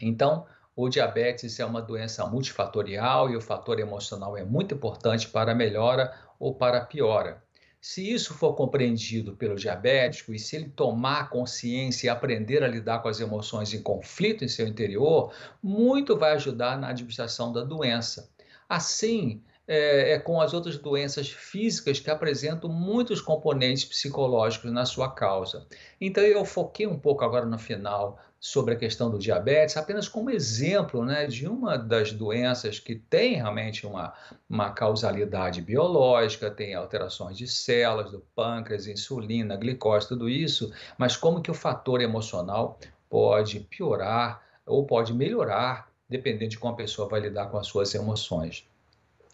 Então, 0.00 0.46
o 0.74 0.88
diabetes 0.88 1.60
é 1.60 1.64
uma 1.64 1.80
doença 1.80 2.26
multifatorial 2.26 3.30
e 3.30 3.36
o 3.36 3.40
fator 3.40 3.78
emocional 3.78 4.36
é 4.36 4.44
muito 4.44 4.74
importante 4.74 5.28
para 5.28 5.52
a 5.52 5.54
melhora 5.54 6.12
ou 6.38 6.54
para 6.54 6.78
a 6.78 6.84
piora. 6.84 7.44
Se 7.86 8.10
isso 8.10 8.32
for 8.32 8.54
compreendido 8.54 9.36
pelo 9.36 9.56
diabético 9.56 10.32
e 10.32 10.38
se 10.38 10.56
ele 10.56 10.70
tomar 10.70 11.28
consciência 11.28 12.06
e 12.06 12.08
aprender 12.08 12.62
a 12.62 12.66
lidar 12.66 13.00
com 13.00 13.08
as 13.08 13.20
emoções 13.20 13.74
em 13.74 13.82
conflito 13.82 14.42
em 14.42 14.48
seu 14.48 14.66
interior, 14.66 15.34
muito 15.62 16.16
vai 16.16 16.32
ajudar 16.32 16.78
na 16.78 16.88
administração 16.88 17.52
da 17.52 17.62
doença. 17.62 18.30
Assim, 18.66 19.42
é, 19.66 20.12
é, 20.12 20.18
com 20.18 20.40
as 20.40 20.52
outras 20.52 20.76
doenças 20.76 21.30
físicas 21.30 21.98
que 21.98 22.10
apresentam 22.10 22.68
muitos 22.68 23.20
componentes 23.20 23.84
psicológicos 23.84 24.70
na 24.70 24.84
sua 24.84 25.10
causa. 25.10 25.66
Então, 26.00 26.22
eu 26.22 26.44
foquei 26.44 26.86
um 26.86 26.98
pouco 26.98 27.24
agora 27.24 27.46
no 27.46 27.58
final 27.58 28.18
sobre 28.38 28.74
a 28.74 28.76
questão 28.76 29.10
do 29.10 29.18
diabetes, 29.18 29.74
apenas 29.74 30.06
como 30.06 30.30
exemplo 30.30 31.02
né, 31.02 31.26
de 31.26 31.48
uma 31.48 31.78
das 31.78 32.12
doenças 32.12 32.78
que 32.78 32.94
tem 32.94 33.36
realmente 33.36 33.86
uma, 33.86 34.12
uma 34.46 34.70
causalidade 34.70 35.62
biológica, 35.62 36.50
tem 36.50 36.74
alterações 36.74 37.38
de 37.38 37.48
células 37.48 38.10
do 38.10 38.20
pâncreas, 38.36 38.86
insulina, 38.86 39.56
glicose, 39.56 40.08
tudo 40.08 40.28
isso, 40.28 40.70
mas 40.98 41.16
como 41.16 41.40
que 41.40 41.50
o 41.50 41.54
fator 41.54 42.02
emocional 42.02 42.78
pode 43.08 43.60
piorar 43.60 44.42
ou 44.66 44.84
pode 44.84 45.14
melhorar, 45.14 45.88
dependendo 46.06 46.50
de 46.50 46.58
como 46.58 46.74
a 46.74 46.76
pessoa 46.76 47.08
vai 47.08 47.20
lidar 47.20 47.46
com 47.46 47.56
as 47.56 47.66
suas 47.66 47.94
emoções. 47.94 48.68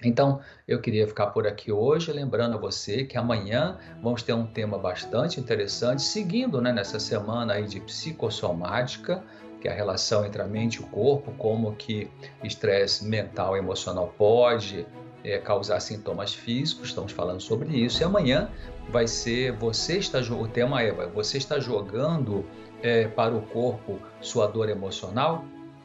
Então, 0.03 0.41
eu 0.67 0.81
queria 0.81 1.07
ficar 1.07 1.27
por 1.27 1.47
aqui 1.47 1.71
hoje, 1.71 2.11
lembrando 2.11 2.55
a 2.55 2.59
você 2.59 3.05
que 3.05 3.19
amanhã 3.19 3.79
vamos 4.03 4.23
ter 4.23 4.33
um 4.33 4.47
tema 4.47 4.79
bastante 4.79 5.39
interessante, 5.39 6.03
seguindo 6.03 6.61
né, 6.61 6.73
nessa 6.73 6.99
semana 6.99 7.55
aí 7.55 7.67
de 7.67 7.81
psicossomática, 7.81 9.23
que 9.61 9.69
é 9.69 9.73
a 9.73 9.75
relação 9.75 10.25
entre 10.25 10.41
a 10.41 10.47
mente 10.47 10.77
e 10.77 10.81
o 10.81 10.87
corpo, 10.87 11.33
como 11.33 11.75
que 11.77 12.11
estresse 12.43 13.05
mental 13.05 13.55
e 13.57 13.59
emocional 13.59 14.15
pode 14.17 14.87
é, 15.23 15.37
causar 15.39 15.81
sintomas 15.81 16.33
físicos, 16.33 16.89
estamos 16.89 17.13
falando 17.13 17.41
sobre 17.41 17.77
isso, 17.77 18.03
e 18.03 18.05
amanhã 18.05 18.49
vai 18.89 19.07
ser, 19.07 19.53
você 19.53 19.99
está, 19.99 20.19
o 20.21 20.49
tema 20.49 20.83
é, 20.83 20.93
você 21.09 21.37
está 21.37 21.61
jogando 21.61 22.47
é, 22.83 23.07
para 23.09 23.35
o 23.35 23.43
corpo 23.43 23.99
sua 24.21 24.47
dor 24.47 24.71
emocional? 24.71 25.45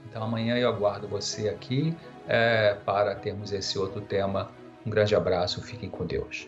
Então 0.09 0.23
amanhã 0.23 0.55
eu 0.57 0.69
aguardo 0.69 1.05
você 1.05 1.49
aqui 1.49 1.93
é, 2.27 2.75
para 2.85 3.15
termos 3.15 3.51
esse 3.51 3.77
outro 3.77 4.01
tema. 4.01 4.51
Um 4.85 4.89
grande 4.89 5.15
abraço, 5.15 5.61
fiquem 5.61 5.89
com 5.89 6.05
Deus. 6.05 6.47